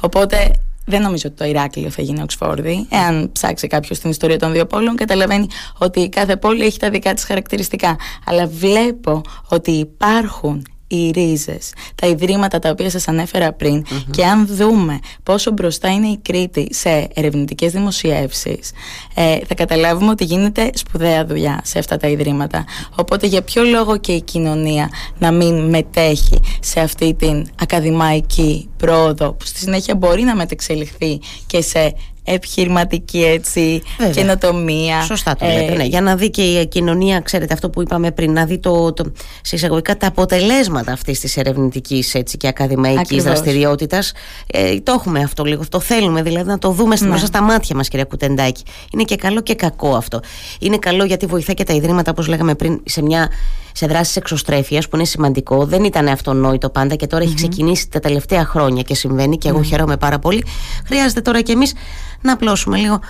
Οπότε 0.00 0.52
δεν 0.84 1.02
νομίζω 1.02 1.22
ότι 1.26 1.36
το 1.36 1.44
Ηράκλειο 1.44 1.90
θα 1.90 2.02
γίνει 2.02 2.22
Οξφόρδη. 2.22 2.86
Εάν 2.90 3.30
ψάξει 3.32 3.66
κάποιος 3.66 3.98
την 3.98 4.10
ιστορία 4.10 4.38
των 4.38 4.52
δύο 4.52 4.66
πόλεων, 4.66 4.96
καταλαβαίνει 4.96 5.46
ότι 5.78 6.08
κάθε 6.08 6.36
πόλη 6.36 6.64
έχει 6.64 6.78
τα 6.78 6.90
δικά 6.90 7.14
της 7.14 7.24
χαρακτηριστικά. 7.24 7.96
Αλλά 8.26 8.46
βλέπω 8.46 9.20
ότι 9.48 9.70
υπάρχουν 9.70 10.62
οι 10.94 11.10
ρίζες, 11.10 11.72
τα 11.94 12.06
ιδρύματα 12.06 12.58
τα 12.58 12.70
οποία 12.70 12.90
σας 12.90 13.08
ανέφερα 13.08 13.52
πριν. 13.52 13.84
Και 14.10 14.24
αν 14.24 14.46
δούμε 14.46 14.98
πόσο 15.22 15.50
μπροστά 15.50 15.92
είναι 15.92 16.06
η 16.06 16.18
Κρήτη 16.22 16.66
σε 16.70 17.08
ερευνητικές 17.14 17.72
δημοσιεύσεις, 17.72 18.70
ε, 19.14 19.38
θα 19.46 19.54
καταλάβουμε 19.54 20.10
ότι 20.10 20.24
γίνεται 20.24 20.70
σπουδαία 20.74 21.24
δουλειά 21.24 21.60
σε 21.64 21.78
αυτά 21.78 21.96
τα 21.96 22.08
ιδρύματα. 22.08 22.64
Οπότε 22.96 23.26
για 23.26 23.42
ποιο 23.42 23.62
λόγο 23.62 23.96
και 23.96 24.12
η 24.12 24.22
κοινωνία 24.22 24.90
να 25.18 25.32
μην 25.32 25.68
μετέχει 25.68 26.40
σε 26.60 26.80
αυτή 26.80 27.14
την 27.14 27.46
ακαδημαϊκή 27.60 28.68
πρόοδο 28.76 29.32
που 29.32 29.44
στη 29.44 29.58
συνέχεια 29.58 29.94
μπορεί 29.94 30.22
να 30.22 30.36
μετεξελιχθεί 30.36 31.20
και 31.46 31.62
σε 31.62 31.94
επιχειρηματική 32.24 33.22
έτσι, 33.24 33.82
Βέβαια. 33.98 34.14
καινοτομία. 34.14 35.02
Σωστά 35.02 35.36
το 35.36 35.46
λέτε. 35.46 35.72
Ε, 35.72 35.76
ναι. 35.76 35.84
Για 35.84 36.00
να 36.00 36.16
δει 36.16 36.30
και 36.30 36.42
η 36.42 36.66
κοινωνία, 36.66 37.20
ξέρετε, 37.20 37.54
αυτό 37.54 37.70
που 37.70 37.82
είπαμε 37.82 38.10
πριν, 38.10 38.32
να 38.32 38.44
δει 38.44 38.58
το, 38.58 38.92
το, 38.92 39.12
σε 39.42 39.56
εισαγωγικά 39.56 39.96
τα 39.96 40.06
αποτελέσματα 40.06 40.92
αυτής 40.92 41.20
της 41.20 41.36
ερευνητικής 41.36 42.16
και 42.38 42.48
ακαδημαϊκής 42.48 43.22
δραστηριότητας. 43.22 44.12
Ε, 44.46 44.80
το 44.80 44.92
έχουμε 44.92 45.20
αυτό 45.20 45.44
λίγο, 45.44 45.62
το 45.68 45.80
θέλουμε 45.80 46.22
δηλαδή 46.22 46.48
να 46.48 46.58
το 46.58 46.70
δούμε 46.70 46.96
ναι. 47.00 47.08
μέσα 47.08 47.26
στα 47.26 47.42
μάτια 47.42 47.76
μας, 47.76 47.88
κυρία 47.88 48.04
Κουτεντάκη. 48.04 48.62
Είναι 48.92 49.02
και 49.02 49.16
καλό 49.16 49.40
και 49.40 49.54
κακό 49.54 49.94
αυτό. 49.94 50.20
Είναι 50.58 50.76
καλό 50.76 51.04
γιατί 51.04 51.26
βοηθάει 51.26 51.54
και 51.56 51.64
τα 51.64 51.72
ιδρύματα, 51.72 52.10
όπως 52.10 52.26
λέγαμε 52.26 52.54
πριν, 52.54 52.80
σε 52.84 53.02
μια 53.02 53.28
σε 53.76 53.86
δράσεις 53.86 54.16
εξωστρέφειας 54.16 54.88
που 54.88 54.96
είναι 54.96 55.04
σημαντικό. 55.04 55.64
Δεν 55.64 55.84
ήταν 55.84 56.08
αυτονόητο 56.08 56.70
πάντα 56.70 56.94
και 56.94 57.06
τώρα 57.06 57.24
έχει 57.24 57.34
ξεκινήσει 57.34 57.90
τα 57.90 58.00
τελευταία 58.00 58.44
χρόνια 58.44 58.82
και 58.82 58.94
συμβαίνει 58.94 59.38
και 59.38 59.48
εγώ 59.48 59.62
χαίρομαι 59.62 59.96
πάρα 59.96 60.18
πολύ. 60.18 60.44
Χρειάζεται 60.86 61.20
τώρα 61.20 61.40
κι 61.40 61.52
εμείς 61.52 61.74
να 62.20 62.32
απλώσουμε 62.32 62.76
λίγο 62.76 63.00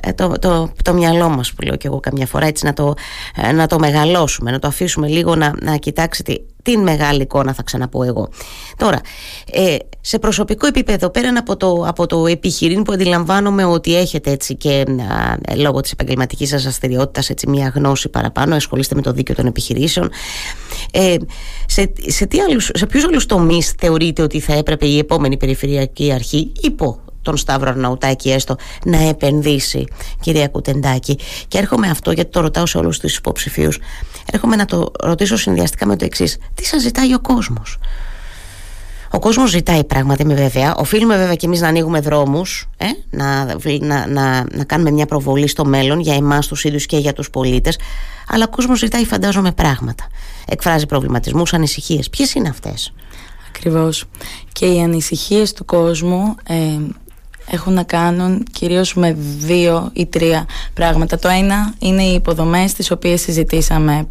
ε, 0.00 0.12
το, 0.12 0.32
το, 0.38 0.72
το 0.84 0.94
μυαλό 0.94 1.28
μας 1.28 1.52
που 1.52 1.62
λέω 1.62 1.76
και 1.76 1.86
εγώ 1.86 2.00
καμιά 2.00 2.26
φορά 2.26 2.46
έτσι 2.46 2.64
να 2.64 2.72
το, 2.72 2.94
ε, 3.36 3.52
να 3.52 3.66
το 3.66 3.78
μεγαλώσουμε 3.78 4.50
να 4.50 4.58
το 4.58 4.66
αφήσουμε 4.66 5.08
λίγο 5.08 5.34
να, 5.34 5.52
να 5.60 5.76
κοιτάξει 5.76 6.22
την 6.68 6.82
μεγάλη 6.82 7.22
εικόνα 7.22 7.54
θα 7.54 7.62
ξαναπώ 7.62 8.02
εγώ. 8.02 8.28
Τώρα 8.76 9.00
ε, 9.52 9.76
σε 10.00 10.18
προσωπικό 10.18 10.66
επίπεδο 10.66 11.10
πέραν 11.10 11.36
από 11.36 11.56
το, 11.56 11.84
από 11.86 12.06
το 12.06 12.26
επιχειρήν 12.26 12.82
που 12.82 12.92
αντιλαμβάνομαι 12.92 13.64
ότι 13.64 13.96
έχετε 13.96 14.30
έτσι 14.30 14.54
και 14.54 14.84
ε, 15.48 15.54
λόγω 15.54 15.80
της 15.80 15.92
επαγγελματικής 15.92 16.48
σας 16.48 16.62
δραστηριότητας 16.62 17.30
έτσι 17.30 17.48
μια 17.48 17.72
γνώση 17.74 18.08
παραπάνω 18.08 18.54
ασχολείστε 18.54 18.94
με 18.94 19.02
το 19.02 19.12
δίκαιο 19.12 19.34
των 19.34 19.46
επιχειρήσεων 19.46 20.10
ε, 20.92 21.16
σε, 21.66 21.92
σε, 22.06 22.26
τι 22.26 22.40
άλλους, 22.40 22.70
σε 22.74 22.86
ποιους 22.86 23.04
άλλους 23.04 23.26
τομείς 23.26 23.74
θεωρείτε 23.78 24.22
ότι 24.22 24.40
θα 24.40 24.52
έπρεπε 24.54 24.86
η 24.86 24.98
επόμενη 24.98 25.36
περιφερειακή 25.36 26.12
αρχή 26.12 26.52
υπό 26.60 27.00
τον 27.22 27.36
Σταύρο 27.36 27.70
Αρναουτάκη 27.70 28.30
έστω 28.30 28.56
να 28.84 29.08
επενδύσει 29.08 29.84
κυρία 30.20 30.48
Κουτεντάκη 30.48 31.18
και 31.48 31.58
έρχομαι 31.58 31.88
αυτό 31.88 32.10
γιατί 32.10 32.30
το 32.30 32.40
ρωτάω 32.40 32.66
σε 32.66 32.78
όλους 32.78 32.98
τους 32.98 33.16
υποψηφίους 33.16 33.78
έρχομαι 34.32 34.56
να 34.56 34.64
το 34.64 34.92
ρωτήσω 35.00 35.36
συνδυαστικά 35.36 35.86
με 35.86 35.96
το 35.96 36.04
εξής. 36.04 36.38
τι 36.54 36.64
σας 36.66 36.82
ζητάει 36.82 37.14
ο 37.14 37.20
κόσμος; 37.20 37.78
Ο 37.80 39.16
Ο 39.16 39.18
κόσμος 39.18 39.50
ζητάει 39.50 39.84
πράγματα, 39.84 40.22
είμαι 40.22 40.34
βέβαια. 40.34 40.74
Οφείλουμε 40.74 41.16
βέβαια 41.16 41.34
και 41.34 41.46
εμείς 41.46 41.60
να 41.60 41.68
ανοίγουμε 41.68 42.00
δρόμους, 42.00 42.68
ε; 42.76 42.86
να, 43.10 43.44
να, 43.80 44.06
να, 44.06 44.46
να 44.52 44.64
κάνουμε 44.64 44.90
μια 44.90 45.06
προβολή 45.06 45.48
στο 45.48 45.64
μέλλον 45.64 46.00
για 46.00 46.14
εμάς 46.14 46.46
τους 46.46 46.64
ίδιους 46.64 46.86
και 46.86 46.96
για 46.96 47.12
τους 47.12 47.30
πολίτες. 47.30 47.78
Αλλά 48.28 48.44
ο 48.46 48.50
κόσμος 48.50 48.78
ζητάει, 48.78 49.04
φαντάζομαι, 49.04 49.52
πράγματα. 49.52 50.06
Εκφράζει 50.46 50.86
προβληματισμούς, 50.86 51.52
ανησυχίες. 51.54 52.10
Ποιες 52.10 52.34
είναι 52.34 52.48
αυτές, 52.48 52.92
Ακριβώς. 53.48 54.04
Και 54.52 54.66
οι 54.66 54.80
ανησυχίες 54.80 55.52
του 55.52 55.64
κόσμου 55.64 56.34
ε, 56.46 56.54
έχουν 57.50 57.72
να 57.72 57.82
κάνουν 57.82 58.44
κυρίως 58.52 58.94
με 58.94 59.16
δύο 59.38 59.90
ή 59.92 60.06
τρία 60.06 60.46
πράγματα. 60.74 61.18
Το 61.18 61.28
ένα 61.28 61.74
είναι 61.78 62.02
οι 62.02 62.14
υποδομές 62.14 62.72
τις 62.72 62.90
οποίες 62.90 63.20
συζητήσαμε 63.20 64.06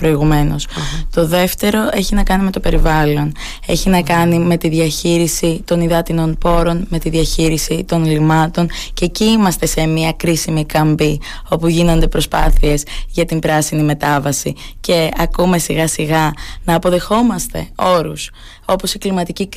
Το 1.14 1.28
δεύτερο 1.28 1.90
έχει 1.92 2.16
να 2.16 2.24
κάνει 2.24 2.44
με 2.44 2.52
το 2.52 2.60
περιβάλλον. 2.60 3.32
Έχει 3.68 3.90
να 3.90 4.02
κάνει 4.02 4.40
με 4.40 4.58
τη 4.58 4.70
διαχείριση 4.70 5.62
των 5.66 5.82
υδάτινων 5.82 6.38
πόρων, 6.38 6.86
με 6.90 7.00
τη 7.00 7.10
διαχείριση 7.10 7.84
των 7.88 8.06
λιμάτων 8.06 8.70
και 8.94 9.06
εκεί 9.06 9.26
είμαστε 9.26 9.66
σε 9.66 9.86
μια 9.86 10.12
κρίσιμη 10.12 10.66
καμπή 10.66 11.22
όπου 11.50 11.68
γίνονται 11.68 12.08
προσπάθειες 12.08 12.84
για 13.10 13.26
την 13.26 13.40
πράσινη 13.40 13.84
μετάβαση 13.84 14.56
και 14.80 15.10
ακούμε 15.18 15.58
σιγά 15.58 15.88
σιγά 15.88 16.34
να 16.64 16.76
αποδεχόμαστε 16.76 17.68
όρους 17.76 18.30
όπως 18.70 18.94
η 18.94 18.98
κλιματική 18.98 19.50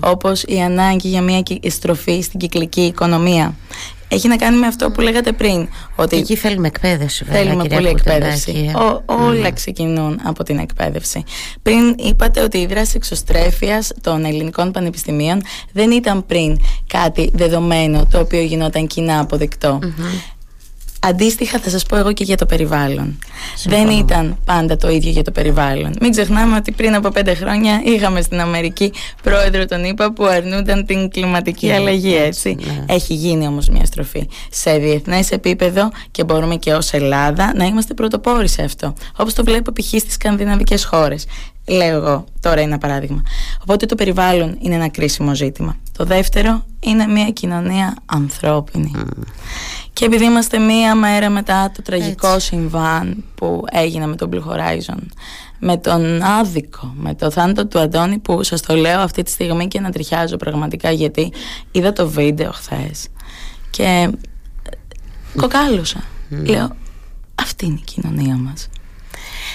όπως 0.00 0.42
η 0.42 0.60
ανάγκη 0.60 1.08
για 1.08 1.22
μια 1.22 1.42
στροφή 1.68 2.20
στην 2.20 2.40
κυκλική 2.40 2.80
οικονομία. 2.80 3.54
Έχει 4.08 4.28
να 4.28 4.36
κάνει 4.36 4.56
με 4.56 4.66
αυτό 4.66 4.90
που 4.90 5.00
λέγατε 5.00 5.32
πριν. 5.32 5.68
Ότι 5.96 6.16
εκεί 6.16 6.36
θέλουμε 6.36 6.66
εκπαίδευση, 6.66 7.24
βέβαια. 7.24 7.42
Θέλουμε 7.42 7.64
πολύ 7.64 7.88
εκπαίδευση. 7.88 8.72
Ο, 8.76 9.14
όλα 9.14 9.52
ξεκινούν 9.52 10.20
από 10.24 10.44
την 10.44 10.58
εκπαίδευση. 10.58 11.24
Πριν 11.62 11.94
είπατε 11.98 12.40
ότι 12.40 12.58
η 12.58 12.66
δράση 12.66 12.92
εξωστρέφειας 12.96 13.92
των 14.00 14.24
ελληνικών 14.24 14.72
πανεπιστημίων 14.72 15.42
δεν 15.72 15.90
ήταν 15.90 16.26
πριν 16.26 16.58
κάτι 16.86 17.30
δεδομένο 17.34 18.06
το 18.10 18.18
οποίο 18.18 18.40
γινόταν 18.40 18.86
κοινά 18.86 19.26
Αντίστοιχα 21.08 21.58
θα 21.58 21.70
σας 21.70 21.82
πω 21.82 21.96
εγώ 21.96 22.12
και 22.12 22.24
για 22.24 22.36
το 22.36 22.46
περιβάλλον. 22.46 23.18
Δεν 23.64 23.88
ήταν 23.88 24.36
πάντα 24.44 24.76
το 24.76 24.90
ίδιο 24.90 25.10
για 25.10 25.22
το 25.22 25.30
περιβάλλον. 25.30 25.96
Μην 26.00 26.10
ξεχνάμε 26.10 26.56
ότι 26.56 26.72
πριν 26.72 26.94
από 26.94 27.08
πέντε 27.08 27.34
χρόνια 27.34 27.80
είχαμε 27.84 28.22
στην 28.22 28.40
Αμερική 28.40 28.92
πρόεδρο 29.22 29.64
τον 29.64 29.84
ΗΠΑ 29.84 30.12
που 30.12 30.24
αρνούνταν 30.24 30.86
την 30.86 31.08
κλιματική 31.10 31.70
αλλαγή 31.70 32.16
έτσι. 32.16 32.56
Ναι. 32.60 32.84
Έχει 32.94 33.14
γίνει 33.14 33.46
όμως 33.46 33.68
μια 33.68 33.84
στροφή 33.84 34.28
σε 34.50 34.78
διεθνές 34.78 35.30
επίπεδο 35.30 35.90
και 36.10 36.24
μπορούμε 36.24 36.56
και 36.56 36.72
ως 36.72 36.92
Ελλάδα 36.92 37.52
να 37.56 37.64
είμαστε 37.64 37.94
πρωτοπόροι 37.94 38.48
σε 38.48 38.62
αυτό. 38.62 38.94
Όπως 39.16 39.34
το 39.34 39.44
βλέπω 39.44 39.72
π.χ. 39.72 39.86
στις 39.86 40.12
σκανδιναβικές 40.12 40.84
χώρες. 40.84 41.26
Λέω 41.68 41.96
εγώ 41.96 42.24
τώρα 42.40 42.60
ένα 42.60 42.78
παράδειγμα. 42.78 43.22
Οπότε 43.62 43.86
το 43.86 43.94
περιβάλλον 43.94 44.56
είναι 44.60 44.74
ένα 44.74 44.88
κρίσιμο 44.88 45.34
ζήτημα. 45.34 45.76
Το 45.96 46.04
δεύτερο 46.04 46.64
είναι 46.80 47.06
μια 47.06 47.30
κοινωνία 47.30 47.96
ανθρώπινη. 48.06 48.92
Και 49.94 50.04
επειδή 50.04 50.24
είμαστε 50.24 50.58
μία 50.58 50.94
μέρα 50.94 51.30
μετά 51.30 51.70
το 51.76 51.82
τραγικό 51.82 52.38
συμβάν 52.38 53.24
που 53.34 53.64
έγινε 53.70 54.06
με 54.06 54.16
τον 54.16 54.30
Blue 54.32 54.52
Horizon, 54.52 55.02
με 55.58 55.76
τον 55.76 56.22
άδικο, 56.22 56.92
με 56.96 57.14
το 57.14 57.30
θάνατο 57.30 57.66
του 57.66 57.78
Αντώνη 57.78 58.18
που 58.18 58.42
σας 58.42 58.60
το 58.60 58.74
λέω 58.74 59.00
αυτή 59.00 59.22
τη 59.22 59.30
στιγμή 59.30 59.68
και 59.68 59.80
να 59.80 59.90
τριχιάζω 59.90 60.36
πραγματικά 60.36 60.90
γιατί 60.90 61.32
είδα 61.70 61.92
το 61.92 62.08
βίντεο 62.08 62.52
χθες 62.52 63.06
και 63.70 64.10
κοκάλωσα. 65.36 66.04
Λέω 66.28 66.76
αυτή 67.34 67.66
είναι 67.66 67.78
η 67.80 67.84
κοινωνία 67.84 68.36
μας. 68.36 68.68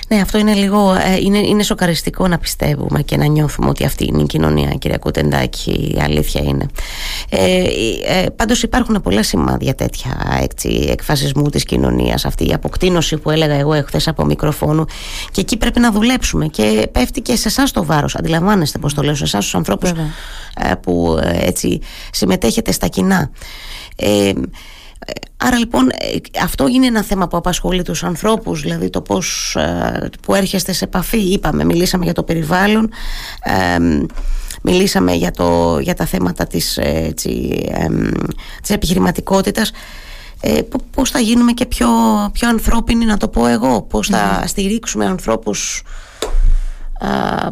Ναι, 0.07 0.21
αυτό 0.21 0.37
είναι 0.37 0.53
λίγο. 0.53 0.93
Ε, 0.93 1.17
είναι, 1.21 1.37
είναι 1.37 1.63
σοκαριστικό 1.63 2.27
να 2.27 2.37
πιστεύουμε 2.37 3.01
και 3.01 3.17
να 3.17 3.25
νιώθουμε 3.25 3.69
ότι 3.69 3.85
αυτή 3.85 4.05
είναι 4.05 4.21
η 4.21 4.25
κοινωνία, 4.25 4.69
κυρία 4.69 4.97
Κουτεντάκη. 4.97 5.71
Η 5.95 5.99
αλήθεια 6.01 6.41
είναι. 6.43 6.65
Ε, 7.29 7.63
ε, 8.05 8.29
Πάντως 8.35 8.63
υπάρχουν 8.63 9.01
πολλά 9.01 9.23
σημάδια 9.23 9.75
τέτοια 9.75 10.39
έτσι, 10.41 10.87
εκφασισμού 10.89 11.49
της 11.49 11.63
κοινωνίας. 11.63 12.25
Αυτή 12.25 12.47
η 12.47 12.53
αποκτήνωση 12.53 13.17
που 13.17 13.29
έλεγα 13.29 13.53
εγώ 13.53 13.73
εχθές 13.73 14.07
από 14.07 14.25
μικροφόνου. 14.25 14.85
Και 15.31 15.41
εκεί 15.41 15.57
πρέπει 15.57 15.79
να 15.79 15.91
δουλέψουμε. 15.91 16.47
Και 16.47 16.89
πέφτει 16.91 17.21
και 17.21 17.35
σε 17.35 17.47
εσάς 17.47 17.71
το 17.71 17.85
βάρος. 17.85 18.15
Αντιλαμβάνεστε 18.15 18.77
πώς 18.77 18.93
το 18.93 19.01
λέω, 19.01 19.15
σε 19.15 19.23
εσάς 19.23 19.43
τους 19.43 19.55
ανθρώπους 19.55 19.89
ε, 19.89 20.73
που 20.81 21.19
ε, 21.23 21.47
έτσι 21.47 21.79
συμμετέχετε 22.11 22.71
στα 22.71 22.87
κοινά. 22.87 23.29
Ε, 23.95 24.31
Άρα 25.37 25.57
λοιπόν 25.57 25.89
ε, 25.89 26.39
αυτό 26.43 26.67
είναι 26.67 26.85
ένα 26.85 27.03
θέμα 27.03 27.27
που 27.27 27.37
απασχολεί 27.37 27.81
τους 27.81 28.03
ανθρώπους, 28.03 28.61
δηλαδή 28.61 28.89
το 28.89 29.01
πώς 29.01 29.55
ε, 29.55 30.09
που 30.21 30.33
έρχεστε 30.33 30.71
σε 30.73 30.83
επαφή, 30.83 31.31
είπαμε, 31.31 31.63
μιλήσαμε 31.63 32.03
για 32.03 32.13
το 32.13 32.23
περιβάλλον, 32.23 32.89
μιλήσαμε 34.61 35.13
για, 35.13 35.31
το, 35.31 35.79
για 35.79 35.93
τα 35.93 36.05
θέματα 36.05 36.47
της, 36.47 36.77
έτσι, 36.77 37.63
της 38.61 38.69
επιχειρηματικότητας. 38.69 39.71
Ε, 40.41 40.61
πώς 40.91 41.09
θα 41.09 41.19
γίνουμε 41.19 41.51
και 41.51 41.65
πιο, 41.65 41.87
πιο 42.33 42.49
ανθρώπινοι 42.49 43.05
να 43.05 43.17
το 43.17 43.27
πω 43.27 43.47
εγώ, 43.47 43.81
πώς 43.81 44.07
θα 44.07 44.43
στηρίξουμε 44.47 45.05
ανθρώπους 45.05 45.83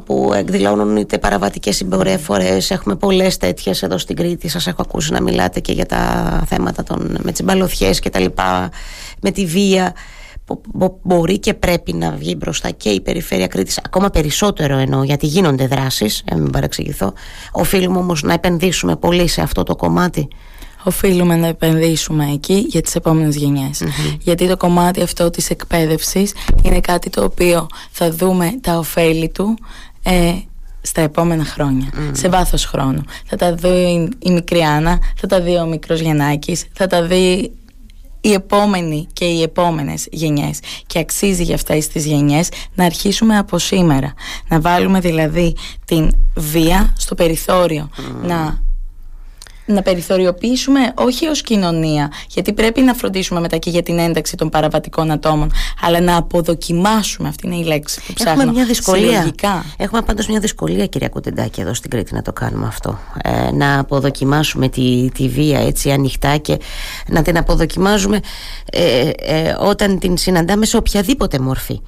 που 0.05 0.31
εκδηλώνουν 0.35 0.97
είτε 0.97 1.17
παραβατικές 1.17 1.75
συμπεριφορές 1.75 2.71
έχουμε 2.71 2.95
πολλές 2.95 3.37
τέτοιες 3.37 3.83
εδώ 3.83 3.97
στην 3.97 4.15
Κρήτη 4.15 4.47
σας 4.47 4.67
έχω 4.67 4.81
ακούσει 4.81 5.11
να 5.11 5.21
μιλάτε 5.21 5.59
και 5.59 5.71
για 5.71 5.85
τα 5.85 6.43
θέματα 6.47 6.83
των, 6.83 7.17
με 7.23 7.31
τις 7.31 7.43
μπαλωθιές 7.43 7.99
και 7.99 8.09
τα 8.09 8.19
λοιπά 8.19 8.69
με 9.21 9.31
τη 9.31 9.45
βία 9.45 9.93
μπορεί 11.01 11.39
και 11.39 11.53
πρέπει 11.53 11.93
να 11.93 12.11
βγει 12.11 12.35
μπροστά 12.37 12.69
και 12.69 12.89
η 12.89 13.01
περιφέρεια 13.01 13.47
Κρήτης 13.47 13.79
ακόμα 13.85 14.09
περισσότερο 14.09 14.77
εννοώ 14.77 15.03
γιατί 15.03 15.25
γίνονται 15.25 15.67
δράσεις, 15.67 16.23
ε, 16.25 16.35
μην 16.35 16.51
παρεξηγηθώ. 16.51 17.13
Οφείλουμε 17.51 17.97
όμως 17.97 18.23
να 18.23 18.33
επενδύσουμε 18.33 18.95
πολύ 18.95 19.27
σε 19.27 19.41
αυτό 19.41 19.63
το 19.63 19.75
κομμάτι 19.75 20.27
οφείλουμε 20.87 21.35
να 21.35 21.47
επενδύσουμε 21.47 22.31
εκεί 22.33 22.65
για 22.69 22.81
τις 22.81 22.95
επόμενες 22.95 23.35
Γιατί 24.19 24.47
το 24.47 24.57
κομμάτι 24.57 25.01
αυτό 25.01 25.29
της 25.29 25.49
εκπαίδευσης 25.49 26.33
είναι 26.61 26.79
κάτι 26.79 27.09
το 27.09 27.23
οποίο 27.23 27.67
θα 27.91 28.11
δούμε 28.11 28.59
τα 28.61 28.77
ωφέλη 28.77 29.29
του 29.29 29.57
ε, 30.03 30.33
στα 30.81 31.01
επόμενα 31.01 31.45
σε 32.11 32.29
βάθος 32.29 32.65
χρόνου. 32.65 33.03
Θα 33.25 33.35
τα 33.35 33.53
δει 33.53 34.09
η 34.19 34.31
μικρή 34.31 34.61
Άννα, 34.61 34.99
θα 35.15 35.27
τα 35.27 35.41
δει 35.41 35.57
ο 35.57 35.65
μικρός 35.65 35.99
Γιαννάκης, 35.99 36.65
θα 36.73 36.87
τα 36.87 37.03
δει 37.03 37.51
οι 38.21 38.33
επόμενοι 38.33 39.07
και 39.13 39.25
οι 39.25 39.41
επόμενες 39.41 40.07
γενιές. 40.11 40.59
Και 40.87 40.99
αξίζει 40.99 41.43
για 41.43 41.55
αυτές 41.55 41.87
τις 41.87 42.05
γενιές 42.05 42.49
να 42.75 42.85
αρχίσουμε 42.85 43.37
από 43.37 43.57
σήμερα. 43.57 44.13
Να 44.47 44.61
βάλουμε 44.61 44.99
δηλαδή 44.99 45.55
την 45.85 46.11
βία 46.35 46.93
στο 46.97 47.15
περιθώριο 47.15 47.89
να 48.21 48.65
να 49.67 49.81
περιθωριοποιήσουμε 49.81 50.79
όχι 50.95 51.27
ως 51.27 51.41
κοινωνία, 51.41 52.11
γιατί 52.29 52.53
πρέπει 52.53 52.81
να 52.81 52.93
φροντίσουμε 52.93 53.39
μετά 53.39 53.57
και 53.57 53.69
για 53.69 53.83
την 53.83 53.99
ένταξη 53.99 54.35
των 54.35 54.49
παραβατικών 54.49 55.11
ατόμων, 55.11 55.51
αλλά 55.81 55.99
να 55.99 56.15
αποδοκιμάσουμε, 56.15 57.27
αυτή 57.27 57.47
είναι 57.47 57.55
η 57.55 57.63
λέξη 57.63 58.01
που 58.07 58.13
ψάχνω, 58.13 58.41
Έχουμε 58.41 58.51
μια 58.51 58.65
δυσκολία. 58.65 59.07
Συλλογικά. 59.07 59.65
Έχουμε 59.77 60.01
πάντως 60.01 60.27
μια 60.27 60.39
δυσκολία 60.39 60.85
κυρία 60.85 61.09
Κουτεντάκη 61.09 61.61
εδώ 61.61 61.73
στην 61.73 61.89
Κρήτη 61.89 62.13
να 62.13 62.21
το 62.21 62.33
κάνουμε 62.33 62.67
αυτό. 62.67 62.99
Ε, 63.21 63.51
να 63.51 63.79
αποδοκιμάσουμε 63.79 64.69
τη, 64.69 65.09
τη 65.13 65.27
βία 65.27 65.59
έτσι 65.59 65.91
ανοιχτά 65.91 66.37
και 66.37 66.57
να 67.07 67.21
την 67.21 67.37
αποδοκιμάζουμε 67.37 68.19
ε, 68.71 69.09
ε, 69.09 69.55
όταν 69.59 69.99
την 69.99 70.17
συναντάμε 70.17 70.65
σε 70.65 70.77
οποιαδήποτε 70.77 71.39
μορφή. 71.39 71.81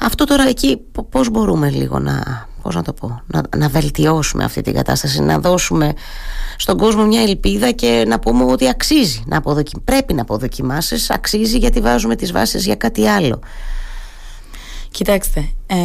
Αυτό 0.00 0.24
τώρα 0.24 0.48
εκεί 0.48 0.80
πώς 1.10 1.30
μπορούμε 1.30 1.70
λίγο 1.70 1.98
να, 1.98 2.46
πώς 2.62 2.74
να 2.74 2.82
το 2.82 2.92
πω, 2.92 3.22
να, 3.26 3.42
να 3.56 3.68
βελτιώσουμε 3.68 4.44
αυτή 4.44 4.60
την 4.60 4.74
κατάσταση, 4.74 5.22
να 5.22 5.38
δώσουμε 5.38 5.92
στον 6.56 6.78
κόσμο 6.78 7.06
μια 7.06 7.22
ελπίδα 7.22 7.70
και 7.70 8.04
να 8.06 8.18
πούμε 8.18 8.44
ότι 8.44 8.68
αξίζει 8.68 9.22
να 9.26 9.36
αποδοκι... 9.36 9.80
πρέπει 9.84 10.14
να 10.14 10.22
αποδοκιμάσεις, 10.22 11.10
αξίζει 11.10 11.58
γιατί 11.58 11.80
βάζουμε 11.80 12.16
τις 12.16 12.32
βάσεις 12.32 12.64
για 12.64 12.76
κάτι 12.76 13.06
άλλο. 13.08 13.40
Κοιτάξτε, 14.90 15.48
ε, 15.66 15.76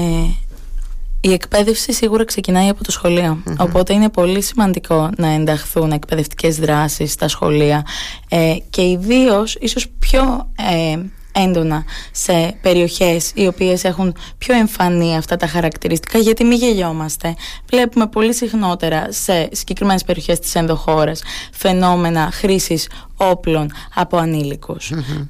η 1.21 1.33
εκπαίδευση 1.33 1.93
σίγουρα 1.93 2.25
ξεκινάει 2.25 2.69
από 2.69 2.83
το 2.83 2.91
σχολειο 2.91 3.43
Οπότε 3.57 3.93
είναι 3.93 4.09
πολύ 4.09 4.41
σημαντικό 4.41 5.09
να 5.17 5.27
ενταχθούν 5.27 5.91
εκπαιδευτικές 5.91 6.57
δράσεις 6.57 7.11
στα 7.11 7.27
σχολεία 7.27 7.85
ε, 8.29 8.55
και 8.69 8.81
ιδίως 8.81 9.57
ίσως 9.59 9.87
πιο 9.99 10.49
ε, 10.71 10.97
έντονα 11.43 11.83
σε 12.11 12.57
περιοχές 12.61 13.31
οι 13.35 13.47
οποίες 13.47 13.83
έχουν 13.83 14.15
πιο 14.37 14.55
εμφανή 14.55 15.17
αυτά 15.17 15.35
τα 15.35 15.47
χαρακτηριστικά 15.47 16.17
γιατί 16.17 16.43
μη 16.43 16.55
γελιόμαστε. 16.55 17.35
Βλέπουμε 17.69 18.07
πολύ 18.07 18.33
συχνότερα 18.33 19.07
σε 19.09 19.49
συγκεκριμένες 19.51 20.03
περιοχές 20.03 20.39
της 20.39 20.55
ενδοχώρας 20.55 21.21
φαινόμενα 21.51 22.29
χρήσης 22.31 22.89
όπλων 23.17 23.71
από 23.95 24.17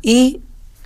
ή 0.01 0.39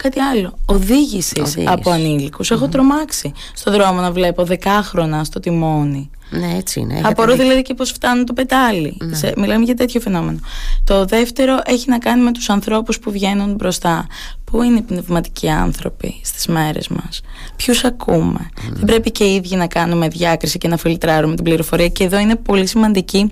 κάτι 0.04 0.20
άλλο. 0.20 0.58
Οδήγηση 0.66 1.42
από 1.66 1.90
ανήλικους. 1.90 2.52
Έχω 2.52 2.68
τρομάξει 2.68 3.32
στο 3.54 3.72
δρόμο 3.72 4.02
να 4.02 4.12
βλέπω 4.12 4.44
δεκάχρονα 4.44 5.24
στο 5.24 5.40
τιμόνι. 5.40 6.10
Ναι, 6.30 6.56
έτσι 6.58 6.80
είναι. 6.80 7.02
Απορώ 7.04 7.36
δηλαδή 7.36 7.62
και 7.62 7.74
πώς 7.74 7.92
φτάνουν 7.92 8.26
το 8.26 8.34
πετάλι. 8.34 8.98
Ναι. 9.02 9.16
Σε, 9.16 9.34
μιλάμε 9.38 9.64
για 9.64 9.76
τέτοιο 9.76 10.00
φαινόμενο. 10.00 10.40
Το 10.84 11.06
δεύτερο 11.06 11.60
έχει 11.66 11.90
να 11.90 11.98
κάνει 11.98 12.24
με 12.24 12.32
τους 12.32 12.50
ανθρώπους 12.50 13.00
που 13.00 13.12
βγαίνουν 13.12 13.54
μπροστά. 13.54 14.08
Πού 14.44 14.62
είναι 14.62 14.78
οι 14.78 14.82
πνευματικοί 14.82 15.50
άνθρωποι 15.50 16.22
στις 16.24 16.48
μέρες 16.48 16.88
μας, 16.88 17.22
Ποιους 17.56 17.84
ακούμε; 17.84 18.50
Δεν 18.72 18.86
πρέπει 18.86 19.12
και 19.12 19.24
οι 19.24 19.36
ίδιοι 19.36 19.56
να 19.56 19.68
κάνουμε 19.68 20.08
διάκριση 20.08 20.58
και 20.58 20.68
να 20.68 20.78
φιλτράρουμε 20.78 21.36
την 21.36 21.44
πληροφορία. 21.44 21.88
Και 21.88 22.04
εδώ 22.04 22.20
είναι 22.20 22.36
πολύ 22.36 22.66
σημαντική 22.66 23.32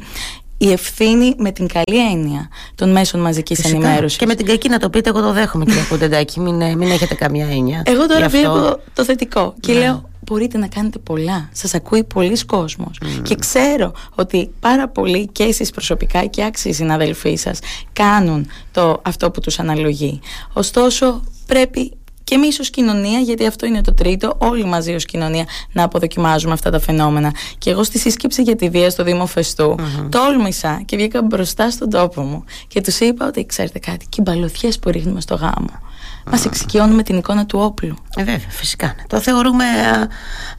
η 0.61 0.71
ευθύνη 0.71 1.33
με 1.37 1.51
την 1.51 1.67
καλή 1.67 2.11
έννοια 2.11 2.49
των 2.75 2.91
μέσων 2.91 3.21
μαζικής 3.21 3.65
ενημέρωσης. 3.65 4.17
Και 4.17 4.25
με 4.25 4.35
την 4.35 4.45
κακή 4.45 4.69
να 4.69 4.79
το 4.79 4.89
πείτε, 4.89 5.09
εγώ 5.09 5.21
το 5.21 5.33
δέχομαι, 5.33 5.65
κύριε 5.65 5.83
Κουντεντάκη. 5.89 6.39
Μην, 6.39 6.61
ε, 6.61 6.75
μην 6.75 6.91
έχετε 6.91 7.13
καμία 7.13 7.47
έννοια. 7.49 7.83
Εγώ 7.85 8.07
τώρα 8.07 8.27
βλέπω 8.29 8.79
το 8.93 9.03
θετικό 9.03 9.53
και 9.59 9.73
ναι. 9.73 9.79
λέω 9.79 10.09
μπορείτε 10.19 10.57
να 10.57 10.67
κάνετε 10.67 10.99
πολλά. 10.99 11.49
Σας 11.51 11.73
ακούει 11.73 12.03
πολλοί 12.03 12.45
κόσμος. 12.45 12.99
Και 13.21 13.35
ξέρω 13.35 13.91
ότι 14.15 14.51
πάρα 14.59 14.87
πολλοί 14.87 15.27
και 15.27 15.43
εσείς 15.43 15.71
προσωπικά 15.71 16.25
και 16.25 16.43
άξιοι 16.43 16.73
συναδελφοί 16.73 17.35
σας 17.35 17.59
κάνουν 17.93 18.47
το, 18.71 19.01
αυτό 19.01 19.31
που 19.31 19.39
τους 19.39 19.59
αναλογεί. 19.59 20.19
Ωστόσο 20.53 21.23
πρέπει 21.45 21.91
και 22.29 22.35
εμείς 22.35 22.59
ως 22.59 22.69
κοινωνία, 22.69 23.19
γιατί 23.19 23.45
αυτό 23.45 23.65
είναι 23.65 23.81
το 23.81 23.93
τρίτο, 23.93 24.35
όλοι 24.37 24.65
μαζί 24.65 24.93
ως 24.93 25.05
κοινωνία 25.05 25.45
να 25.71 25.83
αποδοκιμάζουμε 25.83 26.53
αυτά 26.53 26.69
τα 26.69 26.79
φαινόμενα. 26.79 27.33
Και 27.57 27.69
εγώ 27.69 27.83
στη 27.83 27.99
σύσκεψη 27.99 28.41
για 28.41 28.55
τη 28.55 28.69
βία 28.69 28.89
στο 28.89 29.03
Δήμο 29.03 29.25
Φεστού 29.25 29.75
mm-hmm. 29.79 30.07
τόλμησα 30.09 30.81
και 30.85 30.97
βγήκα 30.97 31.21
μπροστά 31.21 31.71
στον 31.71 31.89
τόπο 31.89 32.21
μου 32.21 32.43
και 32.67 32.81
τους 32.81 32.99
είπα 32.99 33.27
ότι 33.27 33.45
ξέρετε 33.45 33.79
κάτι, 33.79 34.05
και 34.09 34.17
οι 34.19 34.21
μπαλωθιέ 34.25 34.69
που 34.81 34.89
ρίχνουμε 34.89 35.21
στο 35.21 35.35
γάμο. 35.35 35.69
Mm. 35.69 36.31
Μα 36.31 36.41
εξοικειώνουμε 36.45 37.03
την 37.03 37.17
εικόνα 37.17 37.45
του 37.45 37.59
όπλου. 37.59 37.95
Ε, 38.15 38.23
βέβαια, 38.23 38.49
φυσικά. 38.49 38.95
Το 39.07 39.19
θεωρούμε, 39.19 39.65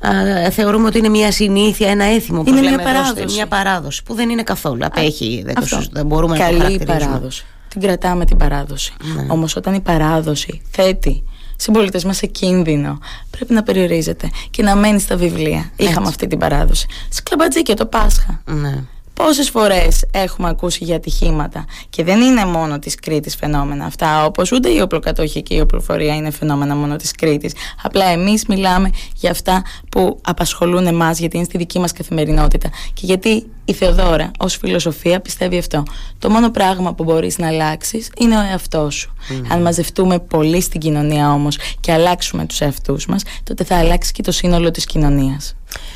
α, 0.00 0.10
α, 0.46 0.50
θεωρούμε 0.50 0.86
ότι 0.86 0.98
είναι 0.98 1.08
μια 1.08 1.32
συνήθεια, 1.32 1.90
ένα 1.90 2.04
έθιμο. 2.04 2.44
Είναι 2.46 2.60
μια 2.60 2.78
παράδοση. 2.78 3.34
μια 3.34 3.46
παράδοση 3.46 4.02
που 4.02 4.14
δεν 4.14 4.30
είναι 4.30 4.42
καθόλου. 4.42 4.84
Απέχει. 4.84 5.42
Δεν, 5.46 5.54
το, 5.54 5.86
δεν 5.90 6.06
μπορούμε 6.06 6.38
Καλή 6.38 6.58
να 6.58 6.78
το 6.78 6.84
παράδοση. 6.84 7.44
Την 7.68 7.80
κρατάμε 7.80 8.24
την 8.24 8.36
παράδοση. 8.36 8.92
Ναι. 9.14 9.26
Όμως 9.28 9.56
όταν 9.56 9.74
η 9.74 9.80
παράδοση 9.80 10.62
θέτει 10.70 11.24
συμπολίτες 11.60 12.04
μας 12.04 12.16
σε 12.16 12.26
κίνδυνο. 12.26 12.98
Πρέπει 13.30 13.52
να 13.52 13.62
περιορίζεται 13.62 14.30
και 14.50 14.62
να 14.62 14.76
μένει 14.76 15.00
στα 15.00 15.16
βιβλία. 15.16 15.70
Είχαμε 15.76 16.08
αυτή 16.08 16.26
την 16.26 16.38
παράδοση. 16.38 16.86
Σκλαμπατζίκια 17.08 17.76
το 17.76 17.86
Πάσχα. 17.86 18.42
Ναι. 18.44 18.84
Πόσες 19.24 19.50
φορές 19.50 20.04
έχουμε 20.10 20.48
ακούσει 20.48 20.84
για 20.84 20.96
ατυχήματα 20.96 21.64
και 21.90 22.04
δεν 22.04 22.20
είναι 22.20 22.44
μόνο 22.44 22.78
της 22.78 22.94
Κρήτης 22.94 23.36
φαινόμενα 23.36 23.84
αυτά 23.84 24.24
όπως 24.24 24.52
ούτε 24.52 24.68
η 24.68 24.80
οπλοκατοχή 24.80 25.42
και 25.42 25.54
η 25.54 25.60
οπλοφορία 25.60 26.14
είναι 26.14 26.30
φαινόμενα 26.30 26.74
μόνο 26.74 26.96
της 26.96 27.12
Κρήτης. 27.12 27.52
Απλά 27.82 28.04
εμείς 28.04 28.46
μιλάμε 28.46 28.90
για 29.14 29.30
αυτά 29.30 29.62
που 29.90 30.18
απασχολούν 30.22 30.86
εμάς 30.86 31.18
γιατί 31.18 31.36
είναι 31.36 31.44
στη 31.44 31.58
δική 31.58 31.78
μας 31.78 31.92
καθημερινότητα. 31.92 32.70
Και 32.94 33.06
γιατί 33.06 33.46
η 33.64 33.72
Θεοδόρα 33.72 34.30
ως 34.38 34.56
φιλοσοφία 34.56 35.20
πιστεύει 35.20 35.58
αυτό. 35.58 35.82
Το 36.18 36.30
μόνο 36.30 36.50
πράγμα 36.50 36.94
που 36.94 37.04
μπορείς 37.04 37.38
να 37.38 37.46
αλλάξεις 37.46 38.10
είναι 38.18 38.36
ο 38.36 38.40
εαυτός 38.40 38.94
σου. 38.94 39.14
Αν 39.48 39.62
μαζευτούμε 39.62 40.18
πολύ 40.18 40.60
στην 40.60 40.80
κοινωνία 40.80 41.32
όμως 41.32 41.58
και 41.80 41.92
αλλάξουμε 41.92 42.46
τους 42.46 42.60
εαυτούς 42.60 43.06
μας 43.06 43.22
τότε 43.42 43.64
θα 43.64 43.76
αλλάξει 43.76 44.12
και 44.12 44.22
το 44.22 44.32
σύνολο 44.32 44.70
της 44.70 44.84
κοινωνίας 44.84 45.54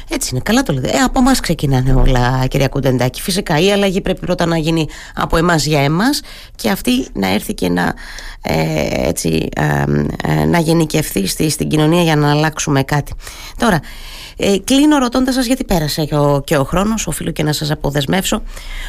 έτσι 0.08 0.28
είναι, 0.32 0.40
καλά 0.44 0.62
το 0.62 0.72
λέτε. 0.72 0.88
Ε, 0.88 0.98
από 0.98 1.18
εμάς 1.18 1.40
ξεκινάνε 1.40 1.94
όλα, 1.94 2.46
κυρία 2.46 2.68
Κουντεντάκη. 2.68 3.22
Φυσικά 3.22 3.58
η 3.58 3.72
αλλαγή 3.72 4.00
πρέπει 4.00 4.20
πρώτα 4.20 4.46
να 4.46 4.58
γίνει 4.58 4.88
από 5.14 5.36
εμάς 5.36 5.66
για 5.66 5.80
εμάς 5.80 6.20
και 6.56 6.70
αυτή 6.70 7.06
να 7.12 7.28
έρθει 7.28 7.54
και 7.54 7.68
να, 7.68 7.94
ε, 8.42 9.08
έτσι, 9.08 9.48
ε, 9.56 9.84
ε, 10.32 10.44
να 10.44 10.58
γενικευθεί 10.58 11.26
στη, 11.26 11.50
στην 11.50 11.68
κοινωνία 11.68 12.02
για 12.02 12.16
να 12.16 12.30
αλλάξουμε 12.30 12.82
κάτι. 12.82 13.12
Τώρα, 13.58 13.80
ε, 14.36 14.58
κλείνω 14.64 14.98
ρωτώντας 14.98 15.34
σας 15.34 15.46
γιατί 15.46 15.64
πέρασε 15.64 16.04
και 16.04 16.14
ο, 16.16 16.42
και 16.44 16.56
ο 16.56 16.64
χρόνος, 16.64 17.06
οφείλω 17.06 17.30
και 17.30 17.42
να 17.42 17.52
σας 17.52 17.70
αποδεσμεύσω. 17.70 18.42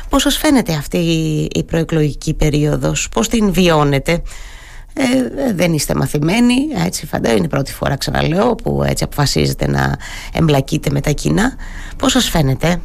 Πώς 0.10 0.22
σας 0.22 0.38
φαίνεται 0.38 0.74
αυτή 0.74 0.98
η, 0.98 1.50
η 1.54 1.64
προεκλογική 1.64 2.34
περίοδος, 2.34 3.10
πώς 3.12 3.28
την 3.28 3.54
βιώνετε; 3.54 4.22
Ε, 4.98 5.54
δεν 5.54 5.74
είστε 5.74 5.96
μαθημένοι, 5.96 6.56
έτσι 6.86 7.06
φαντάζομαι, 7.06 7.38
είναι 7.38 7.46
η 7.46 7.50
πρώτη 7.50 7.74
φορά 7.74 7.96
ξαναλέω 7.96 8.56
που 8.56 8.84
έτσι 8.84 9.04
αποφασίζετε 9.04 9.68
να 9.68 9.98
εμπλακείτε 10.34 10.90
με 10.90 11.02
τα 11.02 11.12
κοινά. 11.12 11.56
Πώς 11.98 12.12
σας 12.12 12.30
φαίνεται; 12.30 12.82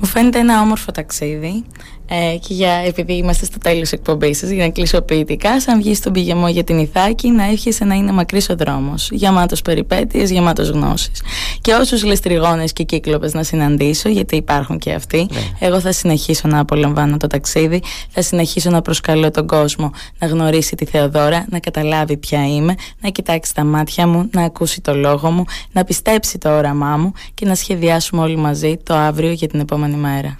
Μου 0.00 0.06
φαίνεται 0.06 0.38
ένα 0.38 0.60
όμορφο 0.60 0.92
ταξίδι 0.92 1.64
ε, 2.08 2.36
και 2.36 2.54
για, 2.54 2.72
επειδή 2.72 3.12
είμαστε 3.12 3.44
στο 3.44 3.58
τέλος 3.58 3.92
εκπομπής 3.92 4.38
σας, 4.38 4.50
για 4.50 4.64
να 4.64 4.70
κλείσω 4.70 5.02
ποιητικά, 5.02 5.60
σαν 5.60 5.78
βγεις 5.78 5.98
στον 5.98 6.12
πηγεμό 6.12 6.48
για 6.48 6.64
την 6.64 6.78
Ιθάκη, 6.78 7.30
να 7.30 7.44
εύχεσαι 7.44 7.84
να 7.84 7.94
είναι 7.94 8.12
μακρύς 8.12 8.48
ο 8.48 8.56
δρόμος. 8.56 9.08
Γεμάτος 9.12 9.62
περιπέτειες, 9.62 10.30
γεμάτος 10.30 10.68
γνώσεις. 10.68 11.22
Και 11.60 11.72
όσους 11.72 12.04
ληστριγόνε 12.04 12.64
και 12.64 12.82
κύκλοπες 12.82 13.34
να 13.34 13.42
συναντήσω, 13.42 14.08
γιατί 14.08 14.36
υπάρχουν 14.36 14.78
και 14.78 14.92
αυτοί, 14.92 15.26
ναι. 15.32 15.40
εγώ 15.58 15.80
θα 15.80 15.92
συνεχίσω 15.92 16.48
να 16.48 16.58
απολαμβάνω 16.58 17.16
το 17.16 17.26
ταξίδι, 17.26 17.82
θα 18.08 18.22
συνεχίσω 18.22 18.70
να 18.70 18.82
προσκαλώ 18.82 19.30
τον 19.30 19.46
κόσμο 19.46 19.90
να 20.18 20.26
γνωρίσει 20.26 20.74
τη 20.74 20.84
Θεοδόρα, 20.84 21.44
να 21.50 21.58
καταλάβει 21.58 22.16
ποια 22.16 22.46
είμαι, 22.46 22.74
να 23.00 23.08
κοιτάξει 23.08 23.54
τα 23.54 23.64
μάτια 23.64 24.06
μου, 24.06 24.28
να 24.32 24.42
ακούσει 24.42 24.80
το 24.80 24.94
λόγο 24.94 25.30
μου, 25.30 25.44
να 25.72 25.84
πιστέψει 25.84 26.38
το 26.38 26.56
όραμά 26.56 26.96
μου 26.96 27.12
και 27.34 27.46
να 27.46 27.54
σχεδιάσουμε 27.54 28.22
όλοι 28.22 28.36
μαζί 28.36 28.76
το 28.82 28.94
αύριο 28.94 29.30
για 29.30 29.48
την 29.48 29.60
επόμενη 29.60 29.96
μέρα. 29.96 30.38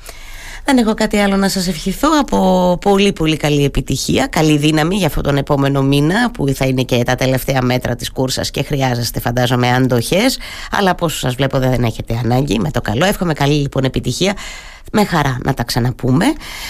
Δεν 0.67 0.79
έχω 0.79 0.95
κάτι 0.95 1.17
άλλο 1.17 1.37
να 1.37 1.49
σας 1.49 1.69
ευχηθώ 1.69 2.09
από 2.21 2.79
πολύ 2.81 3.13
πολύ 3.13 3.37
καλή 3.37 3.65
επιτυχία, 3.65 4.27
καλή 4.27 4.57
δύναμη 4.57 4.97
για 4.97 5.07
αυτόν 5.07 5.23
τον 5.23 5.37
επόμενο 5.37 5.83
μήνα 5.83 6.31
που 6.31 6.49
θα 6.55 6.67
είναι 6.67 6.83
και 6.83 7.03
τα 7.03 7.15
τελευταία 7.15 7.63
μέτρα 7.63 7.95
της 7.95 8.11
κούρσας 8.11 8.51
και 8.51 8.63
χρειάζεστε 8.63 9.21
φαντάζομαι 9.21 9.69
αντοχές 9.69 10.39
αλλά 10.71 10.91
από 10.91 11.05
όσο 11.05 11.19
σας 11.19 11.35
βλέπω 11.35 11.59
δεν 11.59 11.83
έχετε 11.83 12.21
ανάγκη 12.25 12.59
με 12.59 12.71
το 12.71 12.81
καλό. 12.81 13.05
Εύχομαι 13.05 13.33
καλή 13.33 13.55
λοιπόν 13.55 13.85
επιτυχία. 13.85 14.35
Με 14.93 15.05
χαρά 15.05 15.39
να 15.45 15.55
τα 15.55 15.65
ξαναπούμε. 15.65 16.25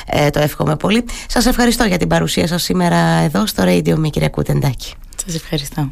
Ε, 0.07 0.30
το 0.30 0.40
εύχομαι 0.40 0.76
πολύ. 0.76 1.04
Σας 1.28 1.46
ευχαριστώ 1.46 1.85
για 1.85 1.98
την 1.98 2.09
παρουσία 2.09 2.46
σας 2.46 2.62
σήμερα 2.62 2.96
εδώ 2.96 3.46
στο 3.46 3.62
Radio 3.66 3.94
με 3.94 4.09
κυρία 4.09 4.28
Κουτεντάκη. 4.28 4.92
Σας 5.26 5.35
ευχαριστώ. 5.35 5.83